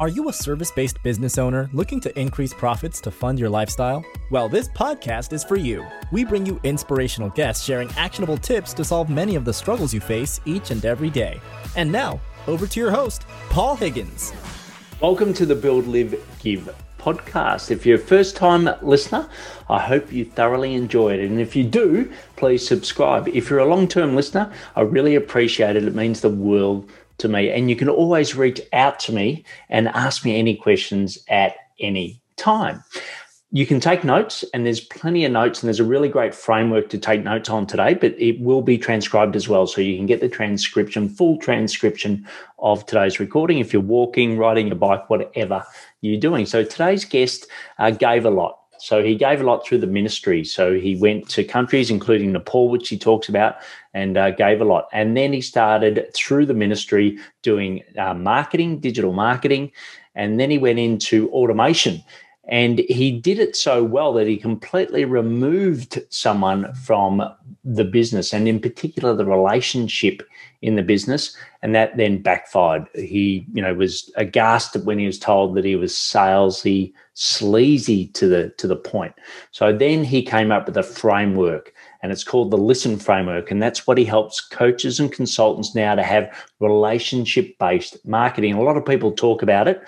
Are 0.00 0.08
you 0.08 0.30
a 0.30 0.32
service 0.32 0.70
based 0.70 0.96
business 1.02 1.36
owner 1.36 1.68
looking 1.74 2.00
to 2.00 2.18
increase 2.18 2.54
profits 2.54 3.02
to 3.02 3.10
fund 3.10 3.38
your 3.38 3.50
lifestyle? 3.50 4.02
Well, 4.30 4.48
this 4.48 4.66
podcast 4.66 5.34
is 5.34 5.44
for 5.44 5.56
you. 5.56 5.86
We 6.10 6.24
bring 6.24 6.46
you 6.46 6.58
inspirational 6.64 7.28
guests 7.28 7.66
sharing 7.66 7.90
actionable 7.98 8.38
tips 8.38 8.72
to 8.74 8.82
solve 8.82 9.10
many 9.10 9.34
of 9.34 9.44
the 9.44 9.52
struggles 9.52 9.92
you 9.92 10.00
face 10.00 10.40
each 10.46 10.70
and 10.70 10.82
every 10.86 11.10
day. 11.10 11.38
And 11.76 11.92
now, 11.92 12.18
over 12.46 12.66
to 12.66 12.80
your 12.80 12.90
host, 12.90 13.26
Paul 13.50 13.76
Higgins. 13.76 14.32
Welcome 15.02 15.34
to 15.34 15.44
the 15.44 15.54
Build, 15.54 15.86
Live, 15.86 16.18
Give 16.38 16.74
podcast. 16.98 17.70
If 17.70 17.84
you're 17.84 17.98
a 17.98 18.00
first 18.00 18.36
time 18.36 18.70
listener, 18.80 19.28
I 19.68 19.80
hope 19.80 20.12
you 20.12 20.24
thoroughly 20.24 20.74
enjoyed 20.74 21.20
it. 21.20 21.30
And 21.30 21.40
if 21.40 21.54
you 21.54 21.64
do, 21.64 22.10
please 22.36 22.66
subscribe. 22.66 23.28
If 23.28 23.50
you're 23.50 23.58
a 23.58 23.66
long 23.66 23.86
term 23.86 24.16
listener, 24.16 24.50
I 24.76 24.80
really 24.80 25.14
appreciate 25.14 25.76
it. 25.76 25.84
It 25.84 25.94
means 25.94 26.20
the 26.22 26.30
world 26.30 26.90
to 27.20 27.28
me. 27.28 27.50
And 27.50 27.70
you 27.70 27.76
can 27.76 27.88
always 27.88 28.34
reach 28.34 28.60
out 28.72 28.98
to 29.00 29.12
me 29.12 29.44
and 29.68 29.88
ask 29.88 30.24
me 30.24 30.38
any 30.38 30.56
questions 30.56 31.18
at 31.28 31.54
any 31.78 32.20
time. 32.36 32.82
You 33.52 33.66
can 33.66 33.80
take 33.80 34.04
notes, 34.04 34.44
and 34.54 34.64
there's 34.64 34.78
plenty 34.78 35.24
of 35.24 35.32
notes, 35.32 35.60
and 35.60 35.66
there's 35.66 35.80
a 35.80 35.84
really 35.84 36.08
great 36.08 36.36
framework 36.36 36.88
to 36.90 36.98
take 36.98 37.24
notes 37.24 37.50
on 37.50 37.66
today, 37.66 37.94
but 37.94 38.14
it 38.16 38.40
will 38.40 38.62
be 38.62 38.78
transcribed 38.78 39.34
as 39.34 39.48
well. 39.48 39.66
So 39.66 39.80
you 39.80 39.96
can 39.96 40.06
get 40.06 40.20
the 40.20 40.28
transcription, 40.28 41.08
full 41.08 41.36
transcription 41.38 42.28
of 42.60 42.86
today's 42.86 43.18
recording 43.18 43.58
if 43.58 43.72
you're 43.72 43.82
walking, 43.82 44.38
riding 44.38 44.68
your 44.68 44.76
bike, 44.76 45.10
whatever 45.10 45.64
you're 46.00 46.20
doing. 46.20 46.46
So 46.46 46.62
today's 46.62 47.04
guest 47.04 47.48
uh, 47.80 47.90
gave 47.90 48.24
a 48.24 48.30
lot. 48.30 48.59
So 48.80 49.02
he 49.02 49.14
gave 49.14 49.40
a 49.40 49.44
lot 49.44 49.66
through 49.66 49.78
the 49.78 49.86
ministry. 49.86 50.44
So 50.44 50.74
he 50.74 50.96
went 50.96 51.28
to 51.30 51.44
countries, 51.44 51.90
including 51.90 52.32
Nepal, 52.32 52.68
which 52.68 52.88
he 52.88 52.98
talks 52.98 53.28
about, 53.28 53.56
and 53.94 54.16
uh, 54.16 54.30
gave 54.30 54.60
a 54.60 54.64
lot. 54.64 54.88
And 54.92 55.16
then 55.16 55.32
he 55.32 55.40
started 55.40 56.10
through 56.14 56.46
the 56.46 56.54
ministry 56.54 57.18
doing 57.42 57.82
uh, 57.98 58.14
marketing, 58.14 58.80
digital 58.80 59.12
marketing. 59.12 59.72
And 60.14 60.40
then 60.40 60.50
he 60.50 60.58
went 60.58 60.78
into 60.78 61.30
automation. 61.30 62.02
And 62.50 62.80
he 62.80 63.12
did 63.12 63.38
it 63.38 63.54
so 63.54 63.84
well 63.84 64.12
that 64.14 64.26
he 64.26 64.36
completely 64.36 65.04
removed 65.04 66.02
someone 66.10 66.74
from 66.74 67.22
the 67.64 67.84
business 67.84 68.32
and, 68.32 68.48
in 68.48 68.60
particular, 68.60 69.14
the 69.14 69.24
relationship 69.24 70.22
in 70.60 70.74
the 70.74 70.82
business. 70.82 71.36
And 71.62 71.74
that 71.76 71.96
then 71.96 72.22
backfired. 72.22 72.88
He, 72.94 73.46
you 73.54 73.62
know, 73.62 73.74
was 73.74 74.10
aghast 74.16 74.76
when 74.84 74.98
he 74.98 75.06
was 75.06 75.18
told 75.18 75.54
that 75.54 75.64
he 75.64 75.76
was 75.76 75.92
salesy, 75.94 76.92
sleazy 77.14 78.08
to 78.08 78.26
the 78.26 78.48
to 78.58 78.66
the 78.66 78.76
point. 78.76 79.14
So 79.52 79.72
then 79.76 80.02
he 80.02 80.22
came 80.22 80.50
up 80.50 80.66
with 80.66 80.76
a 80.76 80.82
framework 80.82 81.72
and 82.02 82.12
it's 82.12 82.24
called 82.24 82.50
the 82.50 82.58
listen 82.58 82.98
framework 82.98 83.50
and 83.50 83.62
that's 83.62 83.86
what 83.86 83.98
he 83.98 84.04
helps 84.04 84.40
coaches 84.40 84.98
and 84.98 85.12
consultants 85.12 85.74
now 85.74 85.94
to 85.94 86.02
have 86.02 86.32
relationship 86.60 87.56
based 87.58 88.04
marketing 88.06 88.54
a 88.54 88.62
lot 88.62 88.76
of 88.76 88.84
people 88.84 89.12
talk 89.12 89.42
about 89.42 89.68
it 89.68 89.82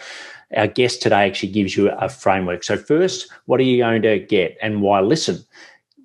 our 0.56 0.66
guest 0.66 1.02
today 1.02 1.26
actually 1.26 1.50
gives 1.50 1.76
you 1.76 1.90
a 1.90 2.08
framework 2.08 2.62
so 2.64 2.76
first 2.76 3.28
what 3.46 3.60
are 3.60 3.64
you 3.64 3.78
going 3.78 4.02
to 4.02 4.18
get 4.18 4.56
and 4.62 4.82
why 4.82 5.00
listen 5.00 5.38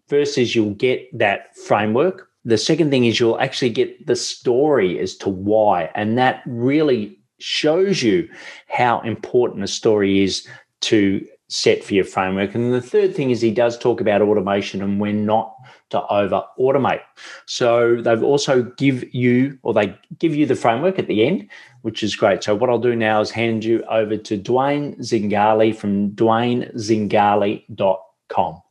first 0.07 0.37
is 0.37 0.55
you'll 0.55 0.73
get 0.75 1.05
that 1.17 1.55
framework 1.57 2.29
the 2.45 2.57
second 2.57 2.89
thing 2.89 3.05
is 3.05 3.19
you'll 3.19 3.39
actually 3.39 3.69
get 3.69 4.07
the 4.07 4.15
story 4.15 4.99
as 4.99 5.15
to 5.15 5.29
why 5.29 5.89
and 5.95 6.17
that 6.17 6.41
really 6.45 7.17
shows 7.39 8.01
you 8.01 8.27
how 8.67 8.99
important 9.01 9.63
a 9.63 9.67
story 9.67 10.23
is 10.23 10.47
to 10.81 11.25
set 11.49 11.83
for 11.83 11.93
your 11.93 12.03
framework. 12.03 12.53
And 12.55 12.73
the 12.73 12.81
third 12.81 13.15
thing 13.15 13.31
is 13.31 13.41
he 13.41 13.51
does 13.51 13.77
talk 13.77 14.01
about 14.01 14.21
automation 14.21 14.81
and 14.81 14.99
when 14.99 15.25
not 15.25 15.55
to 15.89 16.05
over 16.07 16.43
automate. 16.59 17.01
So 17.45 18.01
they've 18.01 18.23
also 18.23 18.63
give 18.63 19.13
you 19.13 19.57
or 19.63 19.73
they 19.73 19.97
give 20.19 20.35
you 20.35 20.45
the 20.45 20.55
framework 20.55 20.99
at 20.99 21.07
the 21.07 21.25
end, 21.25 21.49
which 21.87 22.03
is 22.03 22.15
great. 22.17 22.43
So 22.43 22.53
what 22.53 22.69
I'll 22.69 22.79
do 22.79 22.97
now 22.97 23.21
is 23.21 23.31
hand 23.31 23.63
you 23.63 23.81
over 23.83 24.17
to 24.17 24.37
Dwayne 24.37 24.99
Zingali 24.99 25.73
from 25.73 26.11
dwaynezingali.com. 26.11 28.61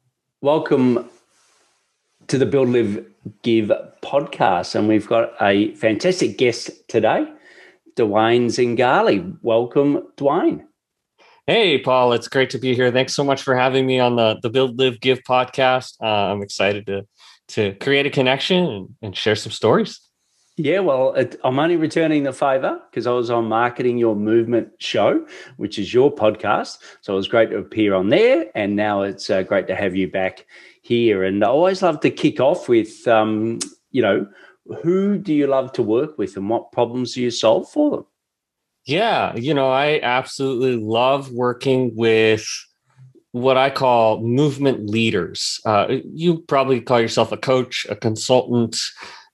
Welcome 0.43 1.09
to 2.27 2.37
the 2.37 2.45
Build 2.45 2.69
Live 2.69 3.07
Give 3.41 3.73
podcast. 4.03 4.75
And 4.75 4.87
we've 4.87 5.07
got 5.07 5.33
a 5.41 5.75
fantastic 5.77 6.37
guest 6.37 6.71
today, 6.89 7.27
Dwayne 7.97 8.49
Zingali. 8.49 9.39
Welcome, 9.41 10.09
Dwayne. 10.19 10.67
Hey, 11.47 11.79
Paul, 11.79 12.13
it's 12.13 12.29
great 12.29 12.51
to 12.51 12.59
be 12.59 12.75
here. 12.75 12.93
Thanks 12.93 13.15
so 13.15 13.25
much 13.25 13.43
for 13.43 13.57
having 13.57 13.87
me 13.87 13.99
on 13.99 14.17
the, 14.17 14.39
the 14.43 14.51
Build, 14.51 14.79
Live, 14.79 15.01
Give 15.01 15.23
podcast. 15.23 15.95
Uh, 16.03 16.33
I'm 16.33 16.43
excited 16.43 16.85
to 16.89 17.07
to 17.49 17.75
create 17.77 18.05
a 18.05 18.11
connection 18.11 18.65
and, 18.65 18.89
and 19.01 19.17
share 19.17 19.37
some 19.37 19.53
stories. 19.53 20.06
Yeah, 20.59 20.81
well, 20.81 21.13
it, 21.13 21.39
I'm 21.45 21.59
only 21.59 21.77
returning 21.77 22.23
the 22.23 22.33
favor 22.33 22.81
because 22.91 23.07
I 23.07 23.11
was 23.11 23.29
on 23.29 23.47
Marketing 23.47 23.99
Your 23.99 24.17
Movement 24.17 24.71
show, 24.79 25.27
which 25.59 25.79
is 25.79 25.93
your 25.93 26.15
podcast. 26.15 26.79
So 27.03 27.13
it 27.13 27.17
was 27.17 27.29
great 27.29 27.51
to 27.51 27.59
appear 27.59 27.95
on 27.95 28.09
there. 28.09 28.47
And 28.55 28.75
now 28.75 29.03
it's 29.03 29.29
uh, 29.29 29.43
great 29.43 29.67
to 29.67 29.75
have 29.75 29.95
you 29.95 30.11
back 30.11 30.47
here. 30.81 31.25
And 31.25 31.45
I 31.45 31.49
always 31.49 31.83
love 31.83 32.01
to 32.01 32.11
kick 32.11 32.41
off 32.41 32.71
with, 32.71 33.07
um, 33.07 33.59
you 33.91 34.01
know, 34.01 34.27
who 34.83 35.19
do 35.19 35.35
you 35.35 35.47
love 35.47 35.73
to 35.73 35.83
work 35.83 36.17
with 36.17 36.39
and 36.39 36.49
what 36.49 36.73
problems 36.73 37.13
do 37.13 37.23
you 37.23 37.31
solve 37.31 37.71
for 37.71 37.91
them? 37.91 38.07
Yeah, 38.87 39.37
you 39.37 39.53
know, 39.53 39.69
I 39.69 40.01
absolutely 40.03 40.77
love 40.77 41.33
working 41.33 41.95
with 41.95 42.47
what 43.33 43.59
I 43.59 43.69
call 43.69 44.23
movement 44.23 44.89
leaders. 44.89 45.61
Uh, 45.67 45.97
you 46.15 46.39
probably 46.39 46.81
call 46.81 47.01
yourself 47.01 47.31
a 47.31 47.37
coach, 47.37 47.87
a 47.91 47.97
consultant, 47.97 48.79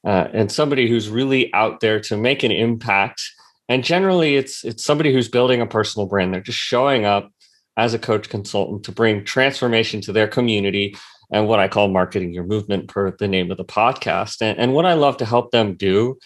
uh, 0.04 0.28
and 0.32 0.50
somebody 0.50 0.88
who's 0.88 1.08
really 1.08 1.52
out 1.54 1.80
there 1.80 2.00
to 2.00 2.16
make 2.16 2.42
an 2.42 2.52
impact. 2.52 3.22
And 3.68 3.84
generally, 3.84 4.36
it's 4.36 4.64
it's 4.64 4.84
somebody 4.84 5.12
who's 5.12 5.28
building 5.28 5.60
a 5.60 5.66
personal 5.66 6.06
brand. 6.06 6.34
They're 6.34 6.40
just 6.40 6.58
showing 6.58 7.04
up 7.04 7.30
as 7.76 7.94
a 7.94 7.98
coach 7.98 8.28
consultant 8.28 8.84
to 8.84 8.92
bring 8.92 9.24
transformation 9.24 10.00
to 10.02 10.12
their 10.12 10.28
community 10.28 10.94
and 11.32 11.48
what 11.48 11.60
I 11.60 11.68
call 11.68 11.88
marketing 11.88 12.34
your 12.34 12.44
movement 12.44 12.88
per 12.88 13.10
the 13.12 13.28
name 13.28 13.50
of 13.50 13.56
the 13.56 13.64
podcast. 13.64 14.42
And, 14.42 14.58
and 14.58 14.74
what 14.74 14.84
I 14.84 14.92
love 14.92 15.16
to 15.18 15.24
help 15.24 15.50
them 15.50 15.74
do 15.74 16.18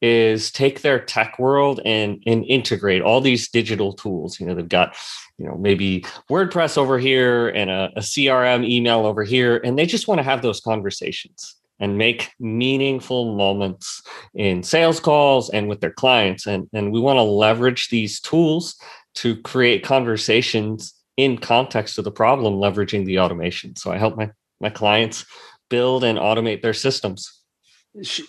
is 0.00 0.50
take 0.50 0.82
their 0.82 0.98
tech 0.98 1.38
world 1.38 1.80
and 1.84 2.22
and 2.26 2.44
integrate 2.46 3.02
all 3.02 3.20
these 3.20 3.48
digital 3.48 3.92
tools. 3.92 4.38
You 4.38 4.46
know, 4.46 4.54
they've 4.54 4.68
got 4.68 4.96
you 5.38 5.46
know 5.46 5.56
maybe 5.56 6.04
WordPress 6.30 6.76
over 6.76 6.98
here 6.98 7.48
and 7.48 7.70
a, 7.70 7.90
a 7.96 8.00
CRM 8.00 8.68
email 8.68 9.06
over 9.06 9.24
here, 9.24 9.56
and 9.64 9.78
they 9.78 9.86
just 9.86 10.08
want 10.08 10.18
to 10.18 10.24
have 10.24 10.42
those 10.42 10.60
conversations 10.60 11.56
and 11.82 11.98
make 11.98 12.30
meaningful 12.40 13.36
moments 13.36 14.00
in 14.34 14.62
sales 14.62 15.00
calls 15.00 15.50
and 15.50 15.68
with 15.68 15.80
their 15.80 15.92
clients. 15.92 16.46
And, 16.46 16.70
and 16.72 16.90
we 16.90 17.00
want 17.00 17.18
to 17.18 17.22
leverage 17.22 17.90
these 17.90 18.20
tools 18.20 18.74
to 19.16 19.36
create 19.42 19.84
conversations 19.84 20.94
in 21.18 21.36
context 21.36 21.98
of 21.98 22.04
the 22.04 22.10
problem, 22.10 22.54
leveraging 22.54 23.04
the 23.04 23.18
automation. 23.18 23.76
So 23.76 23.92
I 23.92 23.98
help 23.98 24.16
my, 24.16 24.30
my 24.60 24.70
clients 24.70 25.26
build 25.68 26.04
and 26.04 26.18
automate 26.18 26.62
their 26.62 26.72
systems 26.72 27.42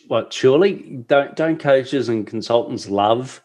what 0.07 0.33
surely 0.33 1.03
don't 1.07 1.35
don't 1.35 1.59
coaches 1.59 2.09
and 2.09 2.27
consultants 2.27 2.89
love 2.89 3.41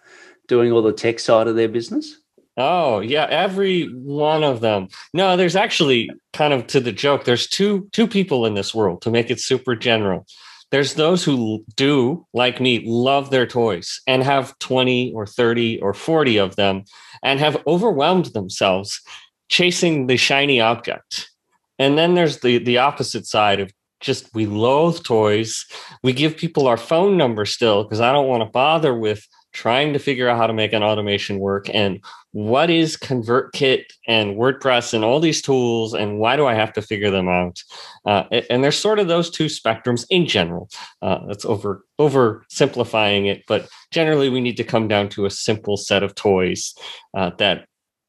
doing 0.48 0.72
all 0.72 0.82
the 0.82 0.92
tech 0.92 1.18
side 1.18 1.46
of 1.46 1.56
their 1.56 1.68
business? 1.68 2.20
Oh 2.58 2.98
yeah, 2.98 3.26
every 3.30 3.84
one 3.84 4.42
of 4.42 4.60
them. 4.60 4.88
No, 5.14 5.36
there's 5.36 5.54
actually 5.54 6.10
kind 6.32 6.52
of 6.52 6.66
to 6.66 6.80
the 6.80 6.90
joke. 6.90 7.24
There's 7.24 7.46
two 7.46 7.88
two 7.92 8.08
people 8.08 8.44
in 8.44 8.54
this 8.54 8.74
world 8.74 9.00
to 9.02 9.10
make 9.12 9.30
it 9.30 9.40
super 9.40 9.76
general. 9.76 10.26
There's 10.70 10.94
those 10.94 11.24
who 11.24 11.64
do, 11.76 12.26
like 12.34 12.60
me, 12.60 12.82
love 12.84 13.30
their 13.30 13.46
toys 13.46 14.02
and 14.06 14.22
have 14.22 14.58
20 14.58 15.12
or 15.14 15.26
30 15.26 15.80
or 15.80 15.94
40 15.94 16.36
of 16.36 16.56
them 16.56 16.82
and 17.22 17.40
have 17.40 17.62
overwhelmed 17.66 18.26
themselves 18.26 19.00
chasing 19.48 20.08
the 20.08 20.18
shiny 20.18 20.60
object. 20.60 21.30
And 21.78 21.96
then 21.96 22.16
there's 22.16 22.40
the 22.40 22.58
the 22.58 22.78
opposite 22.78 23.26
side 23.26 23.60
of 23.60 23.72
just 24.00 24.34
we 24.34 24.46
loathe 24.46 25.04
toys. 25.04 25.64
We 26.02 26.12
give 26.12 26.36
people 26.36 26.66
our 26.66 26.76
phone 26.76 27.16
number 27.16 27.44
still 27.44 27.84
because 27.84 28.00
I 28.00 28.12
don't 28.12 28.28
want 28.28 28.42
to 28.42 28.50
bother 28.50 28.96
with 28.96 29.26
trying 29.52 29.92
to 29.92 29.98
figure 29.98 30.28
out 30.28 30.36
how 30.36 30.46
to 30.46 30.52
make 30.52 30.72
an 30.72 30.82
automation 30.82 31.38
work 31.38 31.68
and 31.72 32.00
what 32.32 32.68
is 32.70 32.96
ConvertKit 32.96 33.84
and 34.06 34.36
WordPress 34.36 34.92
and 34.92 35.04
all 35.04 35.18
these 35.18 35.40
tools 35.40 35.94
and 35.94 36.18
why 36.18 36.36
do 36.36 36.46
I 36.46 36.54
have 36.54 36.72
to 36.74 36.82
figure 36.82 37.10
them 37.10 37.28
out? 37.28 37.62
Uh, 38.04 38.24
and 38.50 38.62
there's 38.62 38.76
sort 38.76 38.98
of 38.98 39.08
those 39.08 39.30
two 39.30 39.46
spectrums 39.46 40.04
in 40.10 40.26
general. 40.26 40.68
Uh, 41.00 41.26
that's 41.26 41.44
over 41.44 41.84
oversimplifying 42.00 43.26
it, 43.26 43.42
but 43.48 43.68
generally 43.90 44.28
we 44.28 44.40
need 44.40 44.56
to 44.58 44.64
come 44.64 44.88
down 44.88 45.08
to 45.10 45.26
a 45.26 45.30
simple 45.30 45.76
set 45.76 46.02
of 46.02 46.14
toys 46.14 46.74
uh, 47.16 47.30
that 47.38 47.66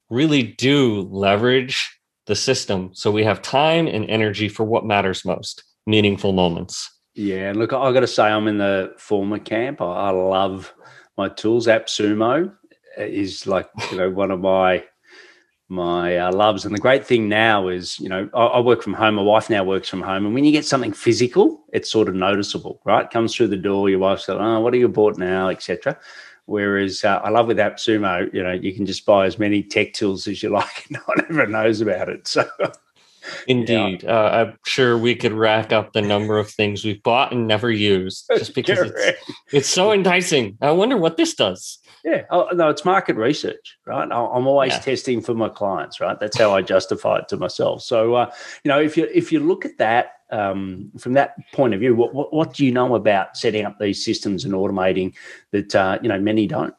really 0.09 0.43
do 0.43 1.01
leverage 1.11 1.97
the 2.25 2.35
system 2.35 2.91
so 2.93 3.09
we 3.09 3.23
have 3.23 3.41
time 3.41 3.87
and 3.87 4.07
energy 4.09 4.49
for 4.49 4.63
what 4.63 4.85
matters 4.85 5.25
most 5.25 5.63
meaningful 5.87 6.33
moments. 6.33 6.89
Yeah, 7.15 7.53
look, 7.55 7.73
I 7.73 7.91
got 7.91 8.01
to 8.01 8.07
say, 8.07 8.23
I'm 8.23 8.47
in 8.47 8.59
the 8.59 8.93
former 8.97 9.39
camp. 9.39 9.81
I, 9.81 9.85
I 9.85 10.09
love 10.11 10.73
my 11.17 11.29
tools. 11.29 11.67
AppSumo 11.67 12.53
is 12.99 13.47
like 13.47 13.69
you 13.91 13.97
know 13.97 14.09
one 14.09 14.31
of 14.31 14.39
my 14.39 14.83
my 15.69 16.17
uh, 16.17 16.33
loves. 16.33 16.65
And 16.65 16.73
the 16.73 16.79
great 16.79 17.05
thing 17.05 17.29
now 17.29 17.67
is, 17.67 17.99
you 17.99 18.09
know, 18.09 18.27
I, 18.33 18.45
I, 18.45 18.59
work 18.59 18.81
from 18.81 18.95
home. 18.95 19.15
My 19.15 19.21
wife 19.21 19.51
now 19.51 19.63
works 19.63 19.87
from 19.87 20.01
home, 20.01 20.25
and 20.25 20.33
when 20.33 20.43
you 20.43 20.51
get 20.51 20.65
something 20.65 20.91
physical, 20.91 21.63
it's 21.71 21.91
sort 21.91 22.09
of 22.09 22.15
noticeable, 22.15 22.81
right? 22.85 23.09
Comes 23.09 23.35
through 23.35 23.49
the 23.49 23.57
door. 23.57 23.89
Your 23.89 23.99
wife 23.99 24.21
says, 24.21 24.37
"Oh, 24.39 24.59
what 24.59 24.73
are 24.73 24.77
you 24.77 24.87
bought 24.89 25.17
now?" 25.17 25.49
etc. 25.49 25.97
Whereas 26.49 27.03
uh, 27.03 27.21
I 27.23 27.29
love 27.29 27.45
with 27.45 27.57
AppSumo, 27.57 28.33
you 28.33 28.41
know, 28.41 28.53
you 28.53 28.73
can 28.73 28.87
just 28.87 29.05
buy 29.05 29.27
as 29.27 29.37
many 29.37 29.61
tech 29.61 29.93
tools 29.93 30.27
as 30.27 30.41
you 30.41 30.49
like. 30.49 30.87
And 30.87 30.91
no 30.97 31.01
one 31.05 31.23
ever 31.29 31.45
knows 31.45 31.79
about 31.79 32.09
it. 32.09 32.27
So, 32.27 32.49
indeed, 33.47 34.01
yeah. 34.01 34.09
uh, 34.09 34.29
I'm 34.31 34.59
sure 34.65 34.97
we 34.97 35.13
could 35.13 35.33
rack 35.33 35.71
up 35.71 35.93
the 35.93 36.01
number 36.01 36.39
of 36.39 36.49
things 36.49 36.83
we've 36.83 37.03
bought 37.03 37.31
and 37.31 37.47
never 37.47 37.69
used 37.69 38.25
just 38.35 38.55
because 38.55 38.79
it's, 38.79 39.19
it's 39.53 39.69
so 39.69 39.91
enticing. 39.91 40.57
I 40.59 40.71
wonder 40.71 40.97
what 40.97 41.17
this 41.17 41.35
does. 41.35 41.78
Yeah, 42.03 42.23
oh, 42.29 42.47
no, 42.53 42.69
it's 42.69 42.85
market 42.85 43.17
research, 43.17 43.77
right? 43.85 44.03
I'm 44.03 44.47
always 44.47 44.73
yeah. 44.73 44.79
testing 44.79 45.21
for 45.21 45.33
my 45.33 45.49
clients, 45.49 45.99
right? 45.99 46.17
That's 46.19 46.37
how 46.37 46.55
I 46.55 46.61
justify 46.61 47.19
it 47.19 47.27
to 47.29 47.37
myself. 47.37 47.81
So, 47.81 48.15
uh, 48.15 48.31
you 48.63 48.69
know, 48.69 48.79
if 48.79 48.95
you 48.95 49.07
if 49.13 49.31
you 49.31 49.39
look 49.41 49.65
at 49.65 49.77
that 49.79 50.13
um, 50.31 50.91
from 50.97 51.13
that 51.13 51.35
point 51.53 51.73
of 51.73 51.79
view, 51.79 51.95
what, 51.95 52.13
what, 52.13 52.33
what 52.33 52.53
do 52.53 52.65
you 52.65 52.71
know 52.71 52.95
about 52.95 53.35
setting 53.35 53.65
up 53.65 53.77
these 53.79 54.03
systems 54.03 54.45
and 54.45 54.53
automating 54.53 55.13
that 55.51 55.75
uh, 55.75 55.99
you 56.01 56.07
know 56.07 56.19
many 56.19 56.47
don't? 56.47 56.73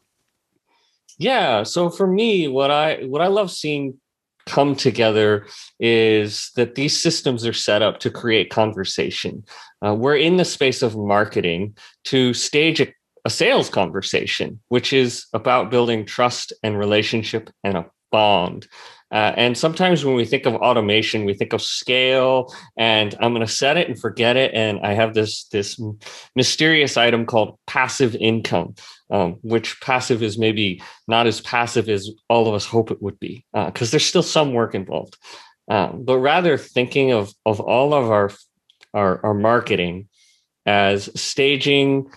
Yeah, 1.18 1.64
so 1.64 1.90
for 1.90 2.06
me, 2.06 2.48
what 2.48 2.70
I 2.70 3.02
what 3.04 3.20
I 3.20 3.26
love 3.26 3.50
seeing 3.50 3.98
come 4.46 4.74
together 4.74 5.46
is 5.78 6.50
that 6.56 6.74
these 6.74 7.00
systems 7.00 7.46
are 7.46 7.52
set 7.52 7.82
up 7.82 8.00
to 8.00 8.10
create 8.10 8.50
conversation. 8.50 9.44
Uh, 9.84 9.94
we're 9.94 10.16
in 10.16 10.38
the 10.38 10.44
space 10.44 10.82
of 10.82 10.96
marketing 10.96 11.76
to 12.04 12.34
stage 12.34 12.80
a 12.80 12.92
a 13.24 13.30
sales 13.30 13.68
conversation, 13.68 14.60
which 14.68 14.92
is 14.92 15.26
about 15.32 15.70
building 15.70 16.06
trust 16.06 16.52
and 16.62 16.78
relationship 16.78 17.50
and 17.64 17.76
a 17.76 17.86
bond. 18.10 18.66
Uh, 19.12 19.34
and 19.36 19.58
sometimes 19.58 20.04
when 20.04 20.14
we 20.14 20.24
think 20.24 20.46
of 20.46 20.54
automation, 20.54 21.24
we 21.24 21.34
think 21.34 21.52
of 21.52 21.60
scale, 21.60 22.54
and 22.76 23.16
I'm 23.20 23.34
going 23.34 23.44
to 23.44 23.52
set 23.52 23.76
it 23.76 23.88
and 23.88 24.00
forget 24.00 24.36
it. 24.36 24.54
And 24.54 24.78
I 24.86 24.94
have 24.94 25.14
this 25.14 25.44
this 25.48 25.80
mysterious 26.36 26.96
item 26.96 27.26
called 27.26 27.58
passive 27.66 28.14
income, 28.14 28.76
um, 29.10 29.38
which 29.42 29.80
passive 29.80 30.22
is 30.22 30.38
maybe 30.38 30.80
not 31.08 31.26
as 31.26 31.40
passive 31.40 31.88
as 31.88 32.08
all 32.28 32.46
of 32.46 32.54
us 32.54 32.66
hope 32.66 32.92
it 32.92 33.02
would 33.02 33.18
be, 33.18 33.44
because 33.52 33.88
uh, 33.88 33.92
there's 33.92 34.06
still 34.06 34.22
some 34.22 34.52
work 34.54 34.76
involved. 34.76 35.16
Um, 35.68 36.04
but 36.04 36.18
rather 36.18 36.56
thinking 36.56 37.10
of 37.10 37.32
of 37.44 37.58
all 37.58 37.92
of 37.94 38.12
our 38.12 38.30
our, 38.94 39.24
our 39.24 39.34
marketing 39.34 40.08
as 40.66 41.10
staging 41.20 42.10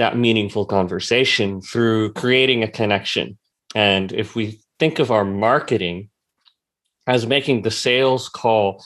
that 0.00 0.16
meaningful 0.16 0.64
conversation 0.64 1.60
through 1.60 2.10
creating 2.14 2.62
a 2.62 2.70
connection. 2.70 3.36
And 3.74 4.12
if 4.12 4.34
we 4.34 4.58
think 4.78 4.98
of 4.98 5.10
our 5.10 5.26
marketing 5.26 6.08
as 7.06 7.26
making 7.26 7.62
the 7.62 7.70
sales 7.70 8.28
call 8.28 8.82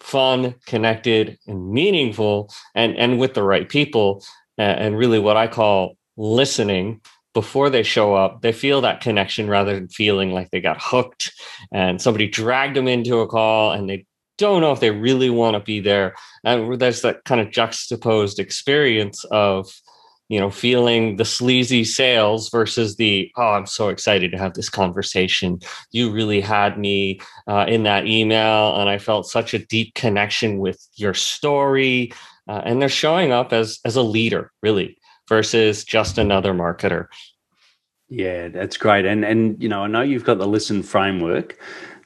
fun, 0.00 0.54
connected, 0.66 1.36
and 1.48 1.72
meaningful, 1.72 2.52
and, 2.76 2.96
and 2.96 3.18
with 3.18 3.34
the 3.34 3.42
right 3.42 3.68
people, 3.68 4.24
and 4.56 4.96
really 4.96 5.18
what 5.18 5.36
I 5.36 5.48
call 5.48 5.96
listening 6.16 7.00
before 7.34 7.68
they 7.68 7.82
show 7.82 8.14
up, 8.14 8.42
they 8.42 8.52
feel 8.52 8.80
that 8.82 9.00
connection 9.00 9.48
rather 9.48 9.74
than 9.74 9.88
feeling 9.88 10.30
like 10.30 10.50
they 10.50 10.60
got 10.60 10.80
hooked 10.80 11.32
and 11.72 12.00
somebody 12.00 12.28
dragged 12.28 12.76
them 12.76 12.86
into 12.86 13.18
a 13.18 13.26
call 13.26 13.72
and 13.72 13.90
they 13.90 14.06
don't 14.38 14.60
know 14.60 14.72
if 14.72 14.80
they 14.80 14.90
really 14.90 15.30
want 15.30 15.54
to 15.54 15.60
be 15.60 15.80
there. 15.80 16.14
And 16.44 16.78
there's 16.78 17.02
that 17.02 17.24
kind 17.24 17.40
of 17.40 17.50
juxtaposed 17.50 18.38
experience 18.38 19.24
of 19.24 19.68
you 20.32 20.40
know, 20.40 20.48
feeling 20.48 21.16
the 21.16 21.26
sleazy 21.26 21.84
sales 21.84 22.48
versus 22.48 22.96
the, 22.96 23.30
oh, 23.36 23.50
I'm 23.50 23.66
so 23.66 23.90
excited 23.90 24.32
to 24.32 24.38
have 24.38 24.54
this 24.54 24.70
conversation. 24.70 25.60
You 25.90 26.10
really 26.10 26.40
had 26.40 26.78
me 26.78 27.20
uh, 27.46 27.66
in 27.68 27.82
that 27.82 28.06
email, 28.06 28.80
and 28.80 28.88
I 28.88 28.96
felt 28.96 29.26
such 29.26 29.52
a 29.52 29.58
deep 29.58 29.92
connection 29.94 30.56
with 30.56 30.88
your 30.94 31.12
story. 31.12 32.14
Uh, 32.48 32.62
and 32.64 32.80
they're 32.80 32.88
showing 32.88 33.30
up 33.30 33.52
as 33.52 33.78
as 33.84 33.94
a 33.94 34.00
leader, 34.00 34.50
really, 34.62 34.96
versus 35.28 35.84
just 35.84 36.16
another 36.16 36.54
marketer. 36.54 37.08
Yeah, 38.08 38.48
that's 38.48 38.78
great. 38.78 39.04
And 39.04 39.26
and 39.26 39.62
you 39.62 39.68
know, 39.68 39.82
I 39.82 39.86
know 39.86 40.00
you've 40.00 40.24
got 40.24 40.38
the 40.38 40.48
listen 40.48 40.82
framework, 40.82 41.58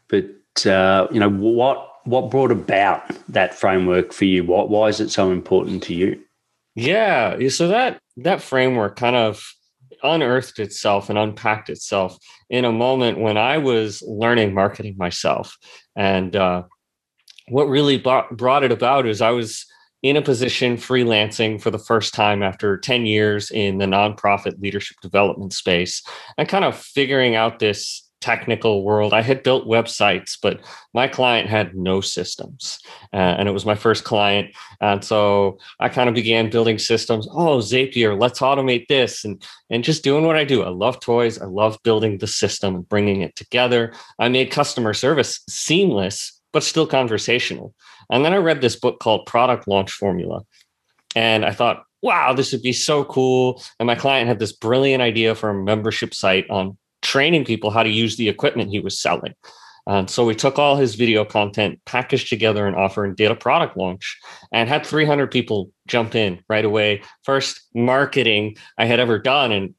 but 0.09 0.67
uh, 0.67 1.07
you 1.13 1.21
know 1.21 1.31
what 1.31 1.93
what 2.07 2.33
brought 2.33 2.51
about 2.51 3.09
that 3.29 3.55
framework 3.55 4.13
for 4.13 4.25
you? 4.25 4.43
What 4.43 4.69
why 4.69 4.89
is 4.89 4.99
it 4.99 5.11
so 5.11 5.31
important 5.31 5.85
to 5.85 5.95
you? 5.95 6.21
Yeah, 6.77 7.49
so 7.49 7.69
that 7.69 8.01
that 8.19 8.43
framework 8.43 8.97
kind 8.97 9.17
of 9.17 9.43
unearthed 10.03 10.59
itself 10.59 11.09
and 11.09 11.19
unpacked 11.19 11.71
itself 11.71 12.19
in 12.51 12.67
a 12.67 12.73
moment 12.73 13.19
when 13.19 13.39
I 13.39 13.59
was 13.59 14.03
learning 14.03 14.53
marketing 14.53 14.95
myself. 14.99 15.57
And 15.97 16.37
uh, 16.37 16.65
what 17.49 17.65
really 17.65 17.97
brought, 17.99 18.37
brought 18.37 18.63
it 18.63 18.73
about 18.73 19.07
is 19.07 19.23
I 19.23 19.31
was 19.31 19.65
in 20.03 20.17
a 20.17 20.23
position 20.23 20.77
freelancing 20.77 21.61
for 21.61 21.71
the 21.71 21.79
first 21.79 22.13
time 22.13 22.43
after 22.43 22.77
10 22.77 23.07
years 23.07 23.51
in 23.51 23.79
the 23.79 23.87
nonprofit 23.87 24.61
leadership 24.61 24.99
development 25.01 25.55
space 25.55 26.03
and 26.37 26.49
kind 26.49 26.65
of 26.65 26.77
figuring 26.77 27.35
out 27.35 27.59
this 27.59 28.06
technical 28.21 28.83
world. 28.83 29.13
I 29.13 29.23
had 29.23 29.43
built 29.43 29.67
websites, 29.67 30.37
but 30.41 30.61
my 30.95 31.07
client 31.07 31.49
had 31.49 31.77
no 31.77 32.01
systems. 32.01 32.79
Uh, 33.13 33.17
and 33.17 33.49
it 33.49 33.53
was 33.53 33.67
my 33.67 33.75
first 33.75 34.05
client. 34.05 34.55
And 34.81 35.05
so 35.05 35.59
I 35.81 35.89
kind 35.89 36.09
of 36.09 36.15
began 36.15 36.51
building 36.51 36.79
systems. 36.79 37.29
Oh, 37.31 37.59
Zapier, 37.59 38.19
let's 38.19 38.41
automate 38.41 38.87
this 38.89 39.25
and, 39.25 39.45
and 39.71 39.85
just 39.85 40.05
doing 40.05 40.25
what 40.27 40.37
I 40.37 40.45
do. 40.45 40.63
I 40.63 40.71
love 40.71 41.01
toys. 41.01 41.39
I 41.41 41.47
love 41.47 41.79
building 41.83 42.19
the 42.19 42.27
system 42.27 42.75
and 42.75 42.89
bringing 42.89 43.21
it 43.21 43.37
together. 43.37 43.93
I 44.19 44.29
made 44.29 44.51
customer 44.51 44.95
service 44.95 45.41
seamless, 45.49 46.41
but 46.53 46.65
still 46.65 46.87
conversational. 46.87 47.75
And 48.11 48.25
then 48.25 48.33
I 48.33 48.39
read 48.39 48.61
this 48.61 48.77
book 48.77 48.99
called 48.99 49.27
Product 49.27 49.69
Launch 49.69 49.93
Formula. 49.93 50.43
And 51.15 51.45
I 51.45 51.53
thought, 51.53 51.85
wow, 52.03 52.33
this 52.33 52.53
would 52.53 52.63
be 52.63 52.73
so 52.73 53.05
cool. 53.05 53.63
And 53.79 53.87
my 53.87 53.95
client 53.95 54.29
had 54.29 54.39
this 54.39 54.53
brilliant 54.53 55.03
idea 55.03 55.35
for 55.35 55.51
a 55.51 55.55
membership 55.55 56.15
site 56.15 56.49
on 56.51 56.77
training 57.07 57.45
people 57.45 57.71
how 57.71 57.85
to 57.85 57.89
use 57.89 58.17
the 58.17 58.29
equipment 58.29 58.71
he 58.71 58.81
was 58.81 58.99
selling. 58.99 59.35
And 59.87 60.11
so 60.11 60.25
we 60.25 60.35
took 60.35 60.59
all 60.59 60.77
his 60.77 60.97
video 60.97 61.25
content, 61.25 61.79
packaged 61.85 62.29
together 62.29 62.67
an 62.67 62.75
offer, 62.75 63.05
and 63.05 63.17
did 63.17 63.31
a 63.31 63.37
product 63.37 63.77
launch 63.77 64.19
and 64.51 64.69
had 64.69 64.85
300 64.85 65.31
people 65.31 65.71
jump 65.87 66.17
in 66.17 66.41
right 66.49 66.65
away. 66.65 67.03
First 67.23 67.61
marketing 67.73 68.57
I 68.77 68.87
had 68.87 68.99
ever 68.99 69.21
done. 69.21 69.53
And 69.53 69.75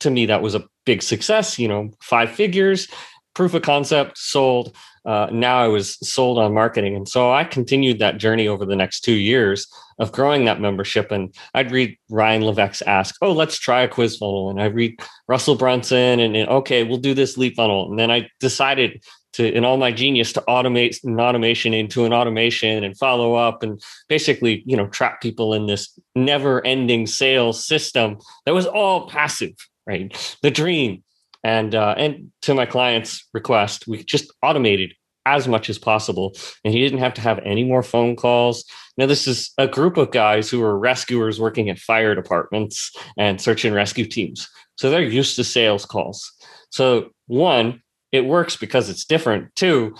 to 0.00 0.10
me, 0.10 0.26
that 0.26 0.42
was 0.42 0.56
a 0.56 0.64
big 0.84 1.00
success, 1.00 1.60
you 1.60 1.68
know, 1.68 1.90
five 2.00 2.32
figures, 2.32 2.88
proof 3.34 3.54
of 3.54 3.62
concept, 3.62 4.18
sold. 4.18 4.76
Uh, 5.04 5.28
now 5.32 5.58
I 5.58 5.68
was 5.68 5.96
sold 6.08 6.38
on 6.38 6.54
marketing. 6.54 6.94
And 6.94 7.08
so 7.08 7.32
I 7.32 7.44
continued 7.44 7.98
that 7.98 8.18
journey 8.18 8.46
over 8.46 8.64
the 8.64 8.76
next 8.76 9.00
two 9.00 9.14
years 9.14 9.66
of 9.98 10.12
growing 10.12 10.44
that 10.44 10.60
membership. 10.60 11.10
And 11.10 11.34
I'd 11.54 11.72
read 11.72 11.96
Ryan 12.08 12.44
Levesque 12.44 12.82
ask, 12.86 13.16
Oh, 13.20 13.32
let's 13.32 13.58
try 13.58 13.82
a 13.82 13.88
quiz 13.88 14.16
funnel. 14.16 14.50
And 14.50 14.60
I 14.60 14.66
read 14.66 15.00
Russell 15.28 15.56
Brunson 15.56 16.20
and, 16.20 16.36
and 16.36 16.48
okay, 16.48 16.84
we'll 16.84 16.98
do 16.98 17.14
this 17.14 17.36
lead 17.36 17.54
funnel. 17.56 17.90
And 17.90 17.98
then 17.98 18.10
I 18.10 18.28
decided 18.40 19.02
to, 19.34 19.50
in 19.50 19.64
all 19.64 19.76
my 19.76 19.90
genius, 19.90 20.32
to 20.34 20.42
automate 20.42 21.02
an 21.04 21.18
automation 21.18 21.74
into 21.74 22.04
an 22.04 22.12
automation 22.12 22.84
and 22.84 22.96
follow 22.96 23.34
up 23.34 23.62
and 23.62 23.82
basically, 24.08 24.62
you 24.66 24.76
know, 24.76 24.86
trap 24.88 25.20
people 25.20 25.54
in 25.54 25.66
this 25.66 25.98
never 26.14 26.64
ending 26.66 27.06
sales 27.06 27.64
system 27.64 28.18
that 28.44 28.54
was 28.54 28.66
all 28.66 29.08
passive, 29.08 29.54
right? 29.86 30.36
The 30.42 30.50
dream 30.50 31.02
and 31.44 31.74
uh, 31.74 31.94
and 31.96 32.32
to 32.42 32.54
my 32.54 32.66
client's 32.66 33.28
request, 33.32 33.86
we 33.86 34.02
just 34.04 34.32
automated 34.42 34.94
as 35.24 35.46
much 35.46 35.70
as 35.70 35.78
possible, 35.78 36.34
and 36.64 36.74
he 36.74 36.80
didn't 36.80 36.98
have 36.98 37.14
to 37.14 37.20
have 37.20 37.38
any 37.44 37.64
more 37.64 37.82
phone 37.82 38.16
calls. 38.16 38.64
Now, 38.96 39.06
this 39.06 39.26
is 39.26 39.52
a 39.56 39.68
group 39.68 39.96
of 39.96 40.10
guys 40.10 40.50
who 40.50 40.62
are 40.62 40.78
rescuers 40.78 41.40
working 41.40 41.70
at 41.70 41.78
fire 41.78 42.14
departments 42.14 42.92
and 43.16 43.40
search 43.40 43.64
and 43.64 43.74
rescue 43.74 44.06
teams, 44.06 44.48
so 44.76 44.90
they're 44.90 45.02
used 45.02 45.36
to 45.36 45.44
sales 45.44 45.86
calls. 45.86 46.32
So 46.70 47.10
one, 47.26 47.82
it 48.10 48.24
works 48.24 48.56
because 48.56 48.88
it's 48.88 49.04
different. 49.04 49.54
Two, 49.54 49.94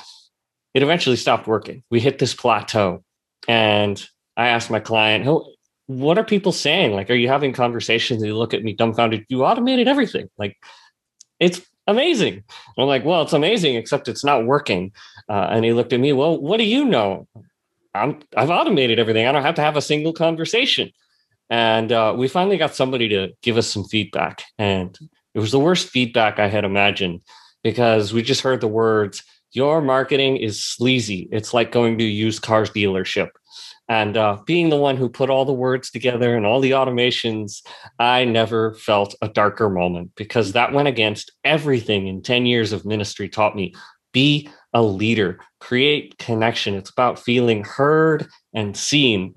it 0.75 0.83
eventually 0.83 1.17
stopped 1.17 1.47
working. 1.47 1.83
We 1.91 2.01
hit 2.01 2.19
this 2.19 2.35
plateau, 2.35 3.05
and 3.47 4.05
I 4.37 4.49
asked 4.49 4.71
my 4.71 4.81
client, 4.81 5.27
"Oh, 5.27 5.53
what 5.87 6.19
are 6.19 6.25
people 6.25 6.53
saying? 6.53 6.93
Like, 6.93 7.11
are 7.11 7.15
you 7.15 7.29
having 7.29 7.53
conversations? 7.53 8.23
And 8.23 8.29
you 8.29 8.37
look 8.37 8.55
at 8.55 8.63
me 8.63 8.73
dumbfounded. 8.73 9.27
You 9.29 9.45
automated 9.45 9.89
everything. 9.89 10.29
Like, 10.39 10.57
it's 11.43 11.61
amazing. 11.89 12.45
I'm 12.79 12.87
like, 12.87 13.05
well, 13.05 13.23
it's 13.23 13.33
amazing, 13.33 13.75
except 13.75 14.09
it's 14.09 14.25
not 14.25 14.47
working. 14.47 14.93
Uh, 15.29 15.49
and 15.51 15.65
he 15.65 15.73
looked 15.73 15.93
at 15.93 16.01
me, 16.01 16.13
well, 16.13 16.41
what 16.41 16.59
do 16.59 16.65
you 16.65 16.85
know? 16.85 17.27
I'm, 17.95 18.21
I've 18.37 18.51
automated 18.51 18.99
everything. 18.99 19.27
I 19.27 19.33
don't 19.33 19.43
have 19.43 19.57
to 19.57 19.63
have 19.63 19.77
a 19.77 19.83
single 19.83 20.13
conversation. 20.13 20.91
And 21.51 21.91
uh, 21.93 22.15
we 22.17 22.29
finally 22.29 22.57
got 22.57 22.75
somebody 22.75 23.09
to 23.09 23.33
give 23.43 23.59
us 23.59 23.69
some 23.69 23.85
feedback. 23.85 24.45
And 24.57 24.97
it 25.35 25.41
was 25.41 25.51
the 25.51 25.59
worst 25.59 25.89
feedback 25.89 26.39
I 26.39 26.49
had 26.49 26.65
imagined 26.65 27.21
because 27.63 28.13
we 28.13 28.23
just 28.23 28.41
heard 28.41 28.61
the 28.61 28.69
words, 28.69 29.23
your 29.51 29.83
marketing 29.83 30.37
is 30.37 30.63
sleazy. 30.63 31.29
It's 31.33 31.53
like 31.53 31.73
going 31.73 31.99
to 31.99 32.05
a 32.05 32.09
used 32.09 32.43
cars 32.43 32.71
dealership. 32.71 33.29
And 33.93 34.17
uh, 34.17 34.39
being 34.47 34.71
the 34.71 34.79
one 34.79 34.97
who 34.97 35.11
put 35.11 35.29
all 35.29 35.45
the 35.45 35.53
words 35.53 35.91
together 35.91 36.35
and 36.35 36.47
all 36.47 36.61
the 36.61 36.71
automations, 36.71 37.61
I 37.99 38.25
never 38.25 38.73
felt 38.77 39.15
a 39.21 39.29
darker 39.29 39.69
moment 39.69 40.13
because 40.17 40.53
that 40.53 40.73
went 40.73 40.89
against 40.89 41.31
everything 41.45 42.07
in 42.07 42.23
10 42.23 42.47
years 42.47 42.73
of 42.73 42.87
ministry 42.87 43.29
taught 43.29 43.55
me 43.55 43.75
be 44.15 44.49
a 44.73 44.81
leader, 44.81 45.41
create 45.61 46.17
connection. 46.17 46.73
It's 46.73 46.89
about 46.89 47.19
feeling 47.19 47.65
heard 47.65 48.27
and 48.55 48.75
seen. 48.75 49.35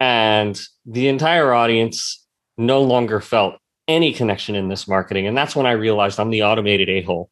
And 0.00 0.60
the 0.84 1.06
entire 1.06 1.52
audience 1.52 2.26
no 2.58 2.82
longer 2.82 3.20
felt 3.20 3.54
any 3.86 4.12
connection 4.12 4.56
in 4.56 4.66
this 4.66 4.88
marketing. 4.88 5.28
And 5.28 5.36
that's 5.36 5.54
when 5.54 5.66
I 5.66 5.72
realized 5.72 6.18
I'm 6.18 6.30
the 6.30 6.42
automated 6.42 6.88
a 6.88 7.02
hole. 7.02 7.30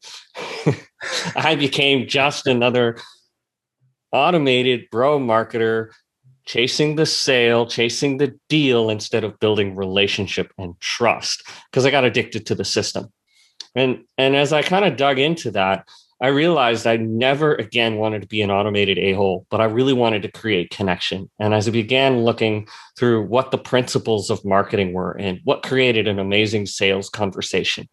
I 1.34 1.56
became 1.56 2.06
just 2.06 2.46
another 2.46 2.96
automated 4.12 4.84
bro 4.92 5.18
marketer 5.18 5.90
chasing 6.48 6.96
the 6.96 7.06
sale, 7.06 7.66
chasing 7.66 8.16
the 8.16 8.34
deal 8.48 8.88
instead 8.88 9.22
of 9.22 9.38
building 9.38 9.76
relationship 9.76 10.50
and 10.56 10.80
trust 10.80 11.46
because 11.70 11.84
I 11.84 11.90
got 11.90 12.04
addicted 12.04 12.46
to 12.46 12.54
the 12.54 12.64
system. 12.64 13.12
And 13.74 14.04
and 14.16 14.34
as 14.34 14.52
I 14.52 14.62
kind 14.62 14.86
of 14.86 14.96
dug 14.96 15.18
into 15.18 15.50
that, 15.52 15.86
I 16.22 16.28
realized 16.28 16.86
I 16.86 16.96
never 16.96 17.54
again 17.54 17.96
wanted 17.96 18.22
to 18.22 18.28
be 18.28 18.40
an 18.40 18.50
automated 18.50 18.98
a 18.98 19.12
hole, 19.12 19.46
but 19.50 19.60
I 19.60 19.64
really 19.64 19.92
wanted 19.92 20.22
to 20.22 20.32
create 20.32 20.70
connection. 20.70 21.30
And 21.38 21.52
as 21.52 21.68
I 21.68 21.70
began 21.70 22.24
looking 22.24 22.66
through 22.98 23.26
what 23.26 23.50
the 23.50 23.58
principles 23.58 24.30
of 24.30 24.44
marketing 24.44 24.94
were 24.94 25.12
and 25.12 25.40
what 25.44 25.62
created 25.62 26.08
an 26.08 26.18
amazing 26.18 26.64
sales 26.64 27.10
conversation, 27.10 27.88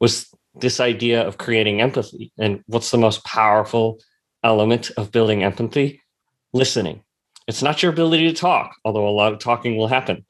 was 0.00 0.28
this 0.56 0.80
idea 0.80 1.24
of 1.24 1.38
creating 1.38 1.80
empathy. 1.80 2.32
And 2.36 2.64
what's 2.66 2.90
the 2.90 2.98
most 2.98 3.24
powerful 3.24 4.00
element 4.42 4.90
of 4.96 5.12
building 5.12 5.44
empathy? 5.44 6.02
Listening. 6.52 7.02
It's 7.46 7.62
not 7.62 7.82
your 7.82 7.92
ability 7.92 8.26
to 8.28 8.34
talk, 8.34 8.76
although 8.84 9.08
a 9.08 9.10
lot 9.10 9.32
of 9.32 9.38
talking 9.38 9.76
will 9.76 9.88
happen. 9.88 10.24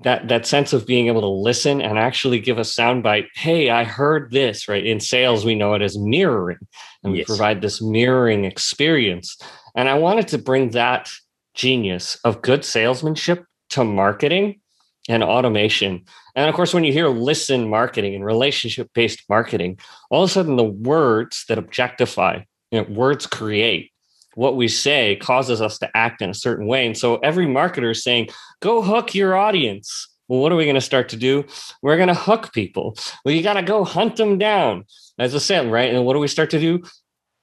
That 0.00 0.28
that 0.28 0.46
sense 0.46 0.72
of 0.72 0.86
being 0.86 1.08
able 1.08 1.22
to 1.22 1.28
listen 1.28 1.80
and 1.80 1.98
actually 1.98 2.38
give 2.38 2.56
a 2.58 2.62
soundbite 2.62 3.26
hey 3.34 3.68
i 3.70 3.82
heard 3.82 4.30
this 4.30 4.68
right? 4.68 4.84
In 4.84 5.00
sales 5.00 5.44
we 5.44 5.56
know 5.56 5.74
it 5.74 5.82
as 5.82 5.98
mirroring 5.98 6.58
and 7.02 7.12
we 7.12 7.24
provide 7.24 7.62
this 7.62 7.82
mirroring 7.82 8.44
experience. 8.44 9.36
And 9.74 9.88
i 9.88 9.94
wanted 9.94 10.28
to 10.28 10.38
bring 10.38 10.70
that 10.70 11.10
genius 11.54 12.16
of 12.22 12.42
good 12.42 12.64
salesmanship 12.64 13.44
to 13.70 13.82
marketing 13.82 14.60
and 15.08 15.24
automation. 15.24 16.04
And 16.36 16.48
of 16.48 16.54
course 16.54 16.72
when 16.72 16.84
you 16.84 16.92
hear 16.92 17.08
listen 17.08 17.68
marketing 17.68 18.14
and 18.14 18.24
relationship 18.24 18.90
based 18.94 19.24
marketing 19.28 19.80
all 20.10 20.22
of 20.22 20.30
a 20.30 20.32
sudden 20.32 20.54
the 20.54 20.62
words 20.62 21.44
that 21.48 21.58
objectify 21.58 22.42
you 22.70 22.80
know 22.80 22.86
words 22.88 23.26
create 23.26 23.90
what 24.38 24.54
we 24.54 24.68
say 24.68 25.16
causes 25.16 25.60
us 25.60 25.80
to 25.80 25.90
act 25.96 26.22
in 26.22 26.30
a 26.30 26.34
certain 26.34 26.68
way. 26.68 26.86
And 26.86 26.96
so 26.96 27.16
every 27.16 27.46
marketer 27.46 27.90
is 27.90 28.04
saying, 28.04 28.28
go 28.60 28.80
hook 28.82 29.12
your 29.12 29.34
audience. 29.34 30.08
Well, 30.28 30.38
what 30.38 30.52
are 30.52 30.54
we 30.54 30.64
going 30.64 30.76
to 30.76 30.80
start 30.80 31.08
to 31.08 31.16
do? 31.16 31.44
We're 31.82 31.96
going 31.96 32.06
to 32.06 32.14
hook 32.14 32.52
people. 32.52 32.96
Well, 33.24 33.34
you 33.34 33.42
got 33.42 33.54
to 33.54 33.62
go 33.62 33.82
hunt 33.82 34.14
them 34.14 34.38
down, 34.38 34.84
as 35.18 35.34
I 35.34 35.38
said, 35.38 35.68
right? 35.72 35.92
And 35.92 36.04
what 36.04 36.12
do 36.12 36.20
we 36.20 36.28
start 36.28 36.50
to 36.50 36.60
do? 36.60 36.84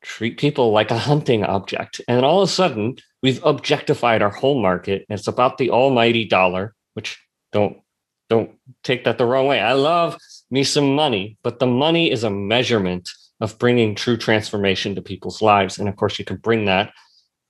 Treat 0.03 0.37
people 0.37 0.71
like 0.71 0.89
a 0.89 0.97
hunting 0.97 1.43
object. 1.43 1.99
And 2.07 2.23
all 2.23 2.41
of 2.41 2.47
a 2.47 2.51
sudden, 2.51 2.95
we've 3.21 3.43
objectified 3.43 4.21
our 4.21 4.29
whole 4.29 4.61
market. 4.61 5.05
And 5.09 5.19
it's 5.19 5.27
about 5.27 5.57
the 5.57 5.71
almighty 5.71 6.23
dollar, 6.23 6.73
which 6.93 7.19
don't 7.51 7.77
don't 8.29 8.51
take 8.83 9.03
that 9.03 9.17
the 9.17 9.25
wrong 9.25 9.47
way. 9.47 9.59
I 9.59 9.73
love 9.73 10.17
me 10.49 10.63
some 10.63 10.95
money, 10.95 11.37
but 11.43 11.59
the 11.59 11.67
money 11.67 12.09
is 12.09 12.23
a 12.23 12.29
measurement 12.29 13.09
of 13.41 13.57
bringing 13.59 13.95
true 13.95 14.17
transformation 14.17 14.95
to 14.95 15.01
people's 15.01 15.41
lives. 15.41 15.77
And 15.77 15.89
of 15.89 15.95
course, 15.95 16.17
you 16.17 16.25
can 16.25 16.37
bring 16.37 16.65
that 16.65 16.93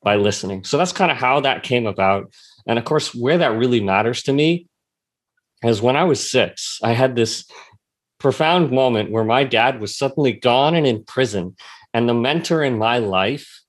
by 0.03 0.15
listening. 0.15 0.63
So 0.63 0.77
that's 0.77 0.91
kind 0.91 1.11
of 1.11 1.17
how 1.17 1.39
that 1.41 1.63
came 1.63 1.85
about. 1.85 2.33
And 2.67 2.79
of 2.79 2.85
course, 2.85 3.13
where 3.13 3.37
that 3.37 3.57
really 3.57 3.81
matters 3.81 4.23
to 4.23 4.33
me 4.33 4.67
is 5.63 5.81
when 5.81 5.95
I 5.95 6.03
was 6.03 6.29
six, 6.29 6.79
I 6.83 6.93
had 6.93 7.15
this 7.15 7.49
profound 8.19 8.71
moment 8.71 9.11
where 9.11 9.23
my 9.23 9.43
dad 9.43 9.79
was 9.79 9.97
suddenly 9.97 10.33
gone 10.33 10.75
and 10.75 10.87
in 10.87 11.03
prison. 11.03 11.55
And 11.93 12.09
the 12.09 12.13
mentor 12.13 12.63
in 12.63 12.77
my 12.77 12.97
life 12.97 13.61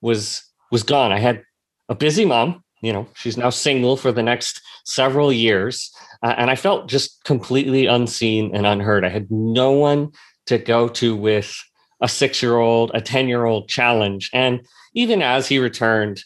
was 0.00 0.42
was 0.70 0.82
gone. 0.82 1.12
I 1.12 1.18
had 1.18 1.42
a 1.88 1.94
busy 1.94 2.24
mom, 2.24 2.62
you 2.80 2.92
know, 2.92 3.08
she's 3.14 3.36
now 3.36 3.50
single 3.50 3.96
for 3.96 4.12
the 4.12 4.22
next 4.22 4.60
several 4.84 5.32
years. 5.32 5.92
Uh, 6.22 6.34
and 6.36 6.50
I 6.50 6.54
felt 6.54 6.88
just 6.88 7.22
completely 7.24 7.86
unseen 7.86 8.54
and 8.54 8.66
unheard. 8.66 9.04
I 9.04 9.08
had 9.08 9.30
no 9.30 9.72
one 9.72 10.12
to 10.46 10.58
go 10.58 10.88
to 10.88 11.14
with 11.14 11.54
a 12.00 12.08
six 12.08 12.42
year 12.42 12.58
old, 12.58 12.90
a 12.94 13.00
10 13.00 13.28
year 13.28 13.44
old 13.44 13.68
challenge. 13.68 14.30
And 14.32 14.66
even 14.94 15.22
as 15.22 15.48
he 15.48 15.58
returned, 15.58 16.24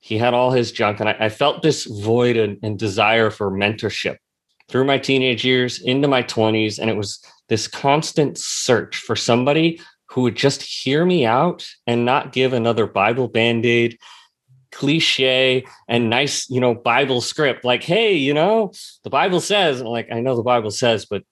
he 0.00 0.18
had 0.18 0.34
all 0.34 0.50
his 0.50 0.72
junk. 0.72 1.00
And 1.00 1.08
I, 1.08 1.16
I 1.20 1.28
felt 1.28 1.62
this 1.62 1.84
void 1.84 2.36
and, 2.36 2.58
and 2.62 2.78
desire 2.78 3.30
for 3.30 3.50
mentorship 3.50 4.16
through 4.68 4.84
my 4.84 4.98
teenage 4.98 5.44
years 5.44 5.80
into 5.80 6.08
my 6.08 6.22
20s. 6.22 6.78
And 6.78 6.90
it 6.90 6.96
was 6.96 7.24
this 7.48 7.68
constant 7.68 8.38
search 8.38 8.96
for 8.96 9.16
somebody 9.16 9.80
who 10.10 10.22
would 10.22 10.36
just 10.36 10.62
hear 10.62 11.04
me 11.04 11.24
out 11.26 11.66
and 11.86 12.04
not 12.04 12.32
give 12.32 12.52
another 12.52 12.86
Bible 12.86 13.28
band 13.28 13.64
aid 13.66 13.98
cliche 14.74 15.64
and 15.88 16.10
nice, 16.10 16.50
you 16.50 16.60
know, 16.60 16.74
Bible 16.74 17.20
script 17.20 17.64
like, 17.64 17.82
hey, 17.82 18.14
you 18.14 18.34
know, 18.34 18.72
the 19.04 19.10
Bible 19.10 19.40
says, 19.40 19.80
like, 19.80 20.08
I 20.12 20.20
know 20.20 20.36
the 20.36 20.42
Bible 20.42 20.70
says, 20.70 21.06
but 21.06 21.22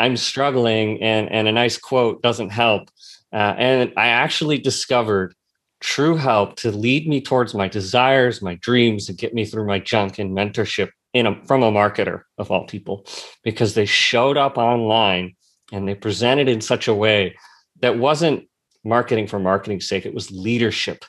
I'm 0.00 0.16
struggling 0.16 1.00
and, 1.02 1.30
and 1.30 1.46
a 1.46 1.52
nice 1.52 1.78
quote 1.78 2.22
doesn't 2.22 2.50
help. 2.50 2.88
Uh, 3.32 3.54
and 3.58 3.92
I 3.96 4.08
actually 4.08 4.58
discovered 4.58 5.34
true 5.80 6.16
help 6.16 6.56
to 6.56 6.70
lead 6.70 7.06
me 7.06 7.20
towards 7.20 7.54
my 7.54 7.68
desires, 7.68 8.42
my 8.42 8.54
dreams, 8.56 9.08
and 9.08 9.18
get 9.18 9.34
me 9.34 9.44
through 9.44 9.66
my 9.66 9.78
junk 9.78 10.18
and 10.18 10.36
mentorship 10.36 10.88
in 11.12 11.26
a, 11.26 11.44
from 11.44 11.62
a 11.62 11.70
marketer 11.70 12.22
of 12.38 12.50
all 12.50 12.66
people, 12.66 13.06
because 13.44 13.74
they 13.74 13.84
showed 13.84 14.36
up 14.36 14.56
online 14.56 15.36
and 15.70 15.86
they 15.86 15.94
presented 15.94 16.48
in 16.48 16.60
such 16.60 16.88
a 16.88 16.94
way 16.94 17.36
that 17.80 17.98
wasn't 17.98 18.48
marketing 18.84 19.26
for 19.26 19.38
marketing's 19.38 19.88
sake, 19.88 20.06
it 20.06 20.14
was 20.14 20.30
leadership. 20.30 21.04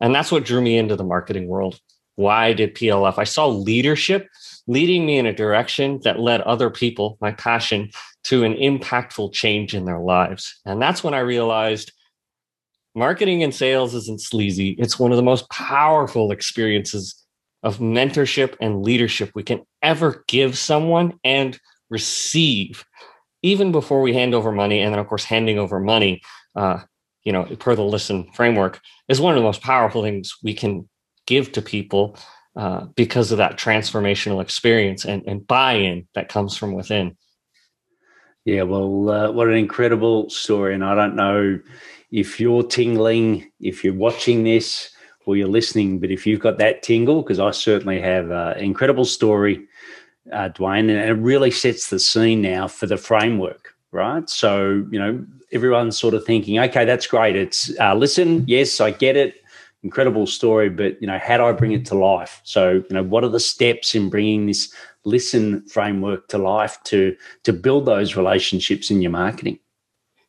And 0.00 0.14
that's 0.14 0.30
what 0.30 0.44
drew 0.44 0.60
me 0.60 0.76
into 0.76 0.96
the 0.96 1.04
marketing 1.04 1.48
world. 1.48 1.80
Why 2.16 2.52
did 2.52 2.74
PLF? 2.74 3.18
I 3.18 3.24
saw 3.24 3.46
leadership 3.46 4.28
leading 4.66 5.06
me 5.06 5.18
in 5.18 5.26
a 5.26 5.34
direction 5.34 6.00
that 6.04 6.18
led 6.18 6.40
other 6.42 6.70
people, 6.70 7.18
my 7.20 7.32
passion, 7.32 7.90
to 8.26 8.44
an 8.44 8.54
impactful 8.54 9.32
change 9.32 9.74
in 9.74 9.84
their 9.84 10.00
lives. 10.00 10.60
And 10.64 10.82
that's 10.82 11.04
when 11.04 11.14
I 11.14 11.20
realized 11.20 11.92
marketing 12.94 13.42
and 13.42 13.54
sales 13.54 13.94
isn't 13.94 14.20
sleazy. 14.20 14.70
It's 14.78 14.98
one 14.98 15.12
of 15.12 15.16
the 15.16 15.22
most 15.22 15.48
powerful 15.50 16.32
experiences 16.32 17.14
of 17.62 17.78
mentorship 17.78 18.56
and 18.60 18.82
leadership 18.82 19.30
we 19.34 19.42
can 19.42 19.62
ever 19.80 20.24
give 20.26 20.58
someone 20.58 21.12
and 21.22 21.58
receive, 21.88 22.84
even 23.42 23.70
before 23.70 24.00
we 24.00 24.12
hand 24.12 24.34
over 24.34 24.50
money. 24.50 24.80
And 24.80 24.92
then, 24.92 24.98
of 24.98 25.06
course, 25.06 25.24
handing 25.24 25.58
over 25.58 25.78
money, 25.78 26.20
uh, 26.56 26.80
you 27.22 27.32
know, 27.32 27.44
per 27.44 27.76
the 27.76 27.82
listen 27.82 28.30
framework, 28.34 28.80
is 29.08 29.20
one 29.20 29.34
of 29.34 29.38
the 29.38 29.46
most 29.46 29.62
powerful 29.62 30.02
things 30.02 30.34
we 30.42 30.54
can 30.54 30.88
give 31.26 31.52
to 31.52 31.62
people 31.62 32.16
uh, 32.56 32.86
because 32.96 33.30
of 33.30 33.38
that 33.38 33.56
transformational 33.56 34.42
experience 34.42 35.04
and, 35.04 35.22
and 35.26 35.46
buy-in 35.46 36.08
that 36.14 36.28
comes 36.28 36.56
from 36.56 36.72
within. 36.72 37.16
Yeah, 38.46 38.62
well, 38.62 39.10
uh, 39.10 39.32
what 39.32 39.48
an 39.48 39.54
incredible 39.54 40.30
story. 40.30 40.72
And 40.72 40.84
I 40.84 40.94
don't 40.94 41.16
know 41.16 41.58
if 42.12 42.38
you're 42.38 42.62
tingling, 42.62 43.50
if 43.58 43.82
you're 43.82 43.92
watching 43.92 44.44
this 44.44 44.90
or 45.26 45.36
you're 45.36 45.48
listening, 45.48 45.98
but 45.98 46.12
if 46.12 46.24
you've 46.24 46.38
got 46.38 46.58
that 46.58 46.84
tingle, 46.84 47.22
because 47.22 47.40
I 47.40 47.50
certainly 47.50 48.00
have 48.00 48.30
uh, 48.30 48.54
an 48.56 48.62
incredible 48.62 49.04
story, 49.04 49.66
uh, 50.32 50.50
Dwayne, 50.50 50.88
and 50.88 50.90
it 50.90 51.20
really 51.20 51.50
sets 51.50 51.90
the 51.90 51.98
scene 51.98 52.40
now 52.40 52.68
for 52.68 52.86
the 52.86 52.96
framework, 52.96 53.74
right? 53.90 54.30
So, 54.30 54.86
you 54.92 54.98
know, 55.00 55.26
everyone's 55.50 55.98
sort 55.98 56.14
of 56.14 56.24
thinking, 56.24 56.60
okay, 56.60 56.84
that's 56.84 57.08
great. 57.08 57.34
It's 57.34 57.76
uh, 57.80 57.96
listen, 57.96 58.44
yes, 58.46 58.80
I 58.80 58.92
get 58.92 59.16
it. 59.16 59.34
Incredible 59.86 60.26
story, 60.26 60.68
but 60.68 61.00
you 61.00 61.06
know, 61.06 61.20
how 61.22 61.36
do 61.36 61.44
I 61.44 61.52
bring 61.52 61.70
it 61.70 61.86
to 61.86 61.94
life? 61.94 62.40
So, 62.42 62.82
you 62.88 62.90
know, 62.90 63.04
what 63.04 63.22
are 63.22 63.28
the 63.28 63.38
steps 63.38 63.94
in 63.94 64.10
bringing 64.10 64.46
this 64.46 64.74
listen 65.04 65.64
framework 65.68 66.26
to 66.30 66.38
life 66.38 66.76
to 66.86 67.14
to 67.44 67.52
build 67.52 67.86
those 67.86 68.16
relationships 68.16 68.90
in 68.90 69.00
your 69.00 69.12
marketing? 69.12 69.60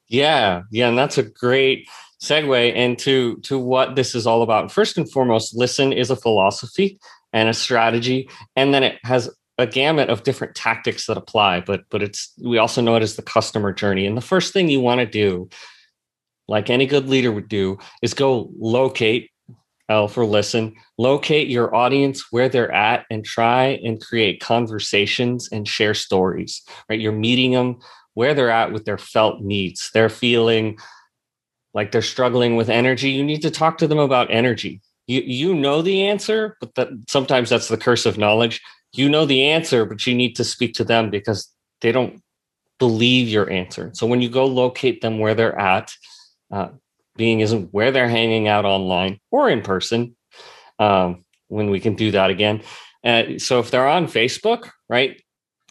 Yeah. 0.09 0.61
Yeah 0.69 0.89
and 0.89 0.97
that's 0.97 1.17
a 1.17 1.23
great 1.23 1.89
segue 2.21 2.75
into 2.75 3.37
to 3.41 3.57
what 3.57 3.95
this 3.95 4.13
is 4.13 4.27
all 4.27 4.43
about. 4.43 4.71
First 4.71 4.95
and 4.95 5.11
foremost 5.11 5.55
listen 5.55 5.91
is 5.91 6.11
a 6.11 6.15
philosophy 6.15 6.99
and 7.33 7.49
a 7.49 7.53
strategy 7.53 8.29
and 8.55 8.75
then 8.75 8.83
it 8.83 8.99
has 9.03 9.27
a 9.57 9.65
gamut 9.65 10.11
of 10.11 10.21
different 10.21 10.53
tactics 10.53 11.07
that 11.07 11.17
apply 11.17 11.61
but 11.61 11.81
but 11.89 12.03
it's 12.03 12.31
we 12.43 12.59
also 12.59 12.79
know 12.79 12.95
it 12.95 13.01
as 13.01 13.15
the 13.15 13.23
customer 13.23 13.73
journey 13.73 14.05
and 14.05 14.15
the 14.15 14.21
first 14.21 14.53
thing 14.53 14.69
you 14.69 14.79
want 14.79 14.99
to 14.99 15.05
do 15.05 15.49
like 16.47 16.69
any 16.69 16.85
good 16.85 17.09
leader 17.09 17.31
would 17.31 17.49
do 17.49 17.77
is 18.01 18.13
go 18.13 18.49
locate 18.57 19.31
L 19.89 20.07
for 20.07 20.25
listen. 20.25 20.75
Locate 20.97 21.47
your 21.47 21.73
audience 21.73 22.31
where 22.31 22.49
they're 22.49 22.71
at 22.71 23.05
and 23.09 23.23
try 23.23 23.79
and 23.83 24.01
create 24.01 24.41
conversations 24.41 25.49
and 25.51 25.67
share 25.67 25.93
stories, 25.93 26.61
right? 26.89 26.99
You're 26.99 27.11
meeting 27.11 27.51
them 27.51 27.79
where 28.13 28.33
they're 28.33 28.49
at 28.49 28.73
with 28.73 28.85
their 28.85 28.97
felt 28.97 29.41
needs. 29.41 29.91
They're 29.93 30.09
feeling 30.09 30.77
like 31.73 31.91
they're 31.91 32.01
struggling 32.01 32.55
with 32.55 32.69
energy. 32.69 33.11
You 33.11 33.23
need 33.23 33.43
to 33.43 33.51
talk 33.51 33.77
to 33.77 33.87
them 33.87 33.99
about 33.99 34.31
energy. 34.31 34.81
You, 35.05 35.21
you 35.21 35.53
know 35.53 35.81
the 35.81 36.07
answer, 36.07 36.57
but 36.59 36.75
that 36.75 36.89
sometimes 37.07 37.49
that's 37.49 37.67
the 37.67 37.77
curse 37.77 38.05
of 38.05 38.17
knowledge. 38.17 38.61
You 38.93 39.07
know 39.07 39.25
the 39.25 39.43
answer, 39.43 39.85
but 39.85 40.05
you 40.07 40.15
need 40.15 40.35
to 40.35 40.43
speak 40.43 40.73
to 40.75 40.83
them 40.83 41.09
because 41.09 41.49
they 41.81 41.91
don't 41.91 42.21
believe 42.79 43.29
your 43.29 43.49
answer. 43.49 43.91
So 43.93 44.07
when 44.07 44.21
you 44.21 44.29
go 44.29 44.45
locate 44.45 45.01
them 45.01 45.19
where 45.19 45.35
they're 45.35 45.57
at, 45.57 45.93
uh, 46.51 46.69
being 47.17 47.39
isn't 47.39 47.73
where 47.73 47.91
they're 47.91 48.09
hanging 48.09 48.47
out 48.47 48.65
online 48.65 49.19
or 49.31 49.49
in 49.49 49.61
person 49.61 50.15
um, 50.79 51.25
when 51.47 51.69
we 51.69 51.79
can 51.79 51.95
do 51.95 52.11
that 52.11 52.29
again. 52.29 52.61
Uh, 53.03 53.37
so 53.37 53.59
if 53.59 53.71
they're 53.71 53.87
on 53.87 54.07
Facebook, 54.07 54.69
right, 54.89 55.21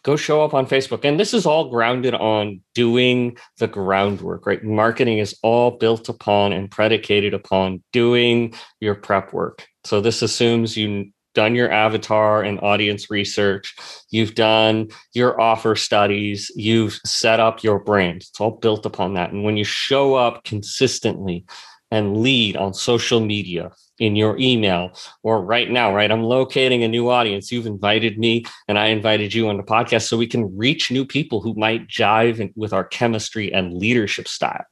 go 0.03 0.17
show 0.17 0.45
up 0.45 0.55
on 0.55 0.67
Facebook. 0.67 1.05
And 1.05 1.19
this 1.19 1.35
is 1.35 1.47
all 1.47 1.69
grounded 1.69 2.15
on 2.15 2.61
doing 2.75 3.37
the 3.59 3.67
groundwork, 3.67 4.47
right? 4.47 4.63
Marketing 4.63 5.19
is 5.19 5.37
all 5.43 5.73
built 5.73 6.09
upon 6.09 6.53
and 6.53 6.71
predicated 6.71 7.35
upon 7.35 7.83
doing 7.93 8.55
your 8.81 8.95
prep 8.95 9.33
work. 9.33 9.67
So 9.85 10.01
this 10.01 10.23
assumes 10.23 10.77
you 10.77 11.11
done 11.37 11.55
your 11.55 11.71
avatar 11.71 12.43
and 12.43 12.59
audience 12.63 13.11
research, 13.11 13.77
you've 14.11 14.35
done 14.35 14.89
your 15.13 15.41
offer 15.41 15.77
studies, 15.77 16.51
you've 16.57 16.99
set 17.05 17.39
up 17.39 17.63
your 17.63 17.79
brand. 17.79 18.23
It's 18.23 18.41
all 18.41 18.53
built 18.53 18.87
upon 18.87 19.15
that. 19.15 19.33
And 19.33 19.45
when 19.45 19.57
you 19.57 19.65
show 19.65 20.15
up 20.15 20.45
consistently 20.45 21.45
and 21.91 22.17
lead 22.17 22.57
on 22.57 22.75
social 22.75 23.21
media, 23.21 23.71
in 23.99 24.17
your 24.17 24.37
email 24.39 24.91
or 25.23 25.43
right 25.43 25.71
now, 25.71 25.95
right? 25.95 26.11
I'm 26.11 26.23
locating 26.23 26.83
a 26.83 26.89
new 26.89 27.09
audience. 27.09 27.51
You've 27.51 27.67
invited 27.67 28.19
me 28.19 28.45
and 28.69 28.79
I 28.79 28.89
invited 28.89 29.33
you 29.33 29.49
on 29.49 29.57
the 29.57 29.63
podcast 29.63 30.03
so 30.03 30.17
we 30.17 30.27
can 30.27 30.55
reach 30.57 30.91
new 30.91 31.07
people 31.07 31.41
who 31.41 31.55
might 31.55 31.89
jive 31.89 32.53
with 32.57 32.73
our 32.73 32.85
chemistry 32.85 33.53
and 33.53 33.73
leadership 33.73 34.29
style. 34.29 34.65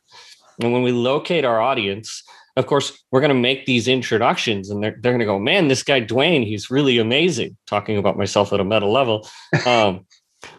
And 0.60 0.72
when 0.72 0.82
we 0.82 0.92
locate 0.92 1.44
our 1.44 1.60
audience, 1.60 2.22
of 2.56 2.66
course, 2.66 3.04
we're 3.10 3.20
going 3.20 3.34
to 3.34 3.40
make 3.40 3.66
these 3.66 3.88
introductions 3.88 4.70
and 4.70 4.82
they're, 4.82 4.96
they're 5.00 5.12
going 5.12 5.20
to 5.20 5.24
go, 5.24 5.38
man, 5.38 5.68
this 5.68 5.82
guy, 5.82 6.00
Dwayne, 6.00 6.46
he's 6.46 6.70
really 6.70 6.98
amazing. 6.98 7.56
Talking 7.66 7.96
about 7.96 8.16
myself 8.16 8.52
at 8.52 8.60
a 8.60 8.64
meta 8.64 8.86
level. 8.86 9.28
Um, 9.66 10.06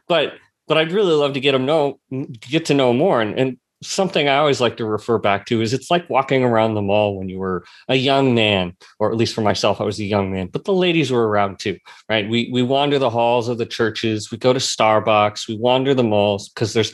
but, 0.08 0.34
but 0.68 0.78
I'd 0.78 0.92
really 0.92 1.14
love 1.14 1.34
to 1.34 1.40
get 1.40 1.52
them 1.52 1.66
know, 1.66 2.00
get 2.42 2.66
to 2.66 2.74
know 2.74 2.92
more. 2.92 3.22
And, 3.22 3.38
and 3.38 3.58
something 3.84 4.28
I 4.28 4.38
always 4.38 4.62
like 4.62 4.78
to 4.78 4.86
refer 4.86 5.18
back 5.18 5.46
to 5.48 5.62
is 5.62 5.74
it's 5.74 5.92
like 5.92 6.10
walking 6.10 6.44
around 6.44 6.74
the 6.74 6.82
mall 6.82 7.18
when 7.18 7.30
you 7.30 7.40
were 7.40 7.66
a 7.88 7.96
young 7.96 8.34
man, 8.34 8.75
or 9.00 9.12
at 9.12 9.18
least 9.18 9.36
for 9.36 9.42
myself, 9.42 9.80
I 9.80 9.84
was 9.84 10.00
a 10.00 10.06
young 10.06 10.32
man, 10.32 10.48
but 10.48 10.66
the 10.66 10.74
ladies 10.74 11.12
were 11.12 11.28
around 11.28 11.60
too, 11.60 11.78
right? 12.10 12.28
We, 12.28 12.50
we 12.52 12.64
wander 12.64 13.00
the 13.00 13.10
halls 13.10 13.48
of 13.48 13.58
the 13.58 13.66
churches, 13.66 14.32
we 14.32 14.38
go 14.38 14.54
to 14.54 14.60
Starbucks, 14.60 15.48
we 15.48 15.58
wander 15.58 15.94
the 15.94 16.04
malls 16.04 16.50
because 16.50 16.74
there's 16.74 16.94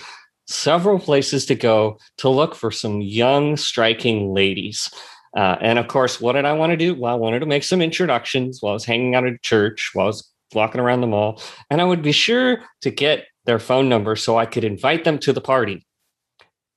several 0.51 0.99
places 0.99 1.45
to 1.47 1.55
go 1.55 1.97
to 2.17 2.29
look 2.29 2.55
for 2.55 2.71
some 2.71 3.01
young, 3.01 3.57
striking 3.57 4.33
ladies. 4.33 4.89
Uh, 5.35 5.55
and 5.61 5.79
of 5.79 5.87
course, 5.87 6.19
what 6.19 6.33
did 6.33 6.45
I 6.45 6.53
want 6.53 6.71
to 6.71 6.77
do? 6.77 6.93
Well, 6.93 7.13
I 7.13 7.17
wanted 7.17 7.39
to 7.39 7.45
make 7.45 7.63
some 7.63 7.81
introductions 7.81 8.61
while 8.61 8.71
I 8.71 8.73
was 8.73 8.85
hanging 8.85 9.15
out 9.15 9.25
at 9.25 9.41
church, 9.41 9.91
while 9.93 10.05
I 10.05 10.07
was 10.07 10.29
walking 10.53 10.81
around 10.81 11.01
the 11.01 11.07
mall. 11.07 11.41
And 11.69 11.81
I 11.81 11.85
would 11.85 12.01
be 12.01 12.11
sure 12.11 12.63
to 12.81 12.91
get 12.91 13.25
their 13.45 13.59
phone 13.59 13.89
number 13.89 14.15
so 14.15 14.37
I 14.37 14.45
could 14.45 14.63
invite 14.63 15.03
them 15.03 15.17
to 15.19 15.33
the 15.33 15.41
party. 15.41 15.85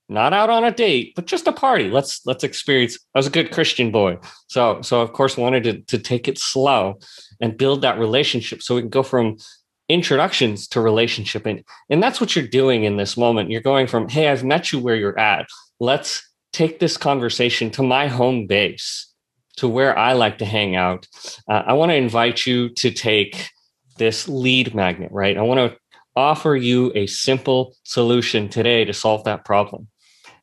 Not 0.08 0.34
out 0.34 0.50
on 0.50 0.64
a 0.64 0.70
date, 0.70 1.14
but 1.16 1.26
just 1.26 1.48
a 1.48 1.52
party. 1.52 1.90
Let's 1.90 2.20
let's 2.26 2.44
experience. 2.44 2.98
I 3.14 3.18
was 3.18 3.26
a 3.26 3.30
good 3.30 3.50
Christian 3.50 3.90
boy, 3.90 4.18
so 4.48 4.82
so 4.82 5.00
of 5.00 5.14
course 5.14 5.38
wanted 5.38 5.64
to 5.64 5.80
to 5.80 5.98
take 5.98 6.28
it 6.28 6.38
slow 6.38 6.98
and 7.40 7.56
build 7.56 7.80
that 7.82 7.98
relationship 7.98 8.62
so 8.62 8.74
we 8.74 8.82
can 8.82 8.90
go 8.90 9.02
from 9.02 9.38
introductions 9.88 10.66
to 10.68 10.80
relationship. 10.80 11.46
And 11.46 11.62
and 11.90 12.02
that's 12.02 12.20
what 12.20 12.34
you're 12.34 12.46
doing 12.46 12.84
in 12.84 12.96
this 12.96 13.16
moment. 13.16 13.50
You're 13.50 13.60
going 13.60 13.86
from 13.86 14.08
hey 14.08 14.28
i've 14.28 14.44
met 14.44 14.72
you 14.72 14.78
where 14.78 14.96
you're 14.96 15.18
at. 15.18 15.46
Let's 15.80 16.26
take 16.52 16.78
this 16.78 16.96
conversation 16.96 17.70
to 17.72 17.82
my 17.82 18.06
home 18.06 18.46
base 18.46 19.12
to 19.56 19.68
where 19.68 19.96
i 19.96 20.12
like 20.12 20.38
to 20.38 20.44
hang 20.44 20.76
out. 20.76 21.06
Uh, 21.48 21.62
i 21.66 21.72
want 21.74 21.90
to 21.90 21.96
invite 21.96 22.46
you 22.46 22.70
to 22.70 22.90
take 22.90 23.50
this 23.98 24.28
lead 24.28 24.74
magnet 24.74 25.10
right? 25.12 25.36
I 25.36 25.42
want 25.42 25.58
to 25.72 25.78
offer 26.16 26.56
you 26.56 26.92
a 26.94 27.06
simple 27.06 27.74
solution 27.82 28.48
today 28.48 28.84
to 28.84 28.92
solve 28.92 29.24
that 29.24 29.44
problem. 29.44 29.88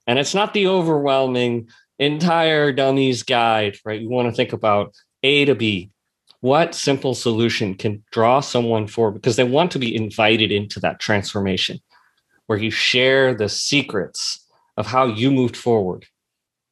And 0.06 0.20
it's 0.20 0.36
not 0.36 0.54
the 0.54 0.68
overwhelming 0.68 1.70
entire 1.98 2.72
dummies 2.72 3.24
guide 3.24 3.78
right? 3.86 4.02
You 4.02 4.10
want 4.10 4.30
to 4.30 4.36
think 4.36 4.54
about 4.54 4.94
a 5.24 5.46
to 5.46 5.56
b 5.56 5.92
what 6.42 6.76
simple 6.76 7.14
solution 7.14 7.76
can 7.76 8.04
draw 8.12 8.40
someone 8.40 8.88
forward 8.88 9.14
because 9.14 9.36
they 9.36 9.44
want 9.44 9.72
to 9.72 9.80
be 9.80 9.96
invited 9.96 10.52
into 10.52 10.80
that 10.80 11.00
transformation 11.00 11.80
where 12.48 12.58
you 12.58 12.72
share 12.72 13.34
the 13.34 13.48
secrets 13.48 14.46
of 14.76 14.88
how 14.88 15.06
you 15.06 15.32
moved 15.32 15.56
forward 15.56 16.06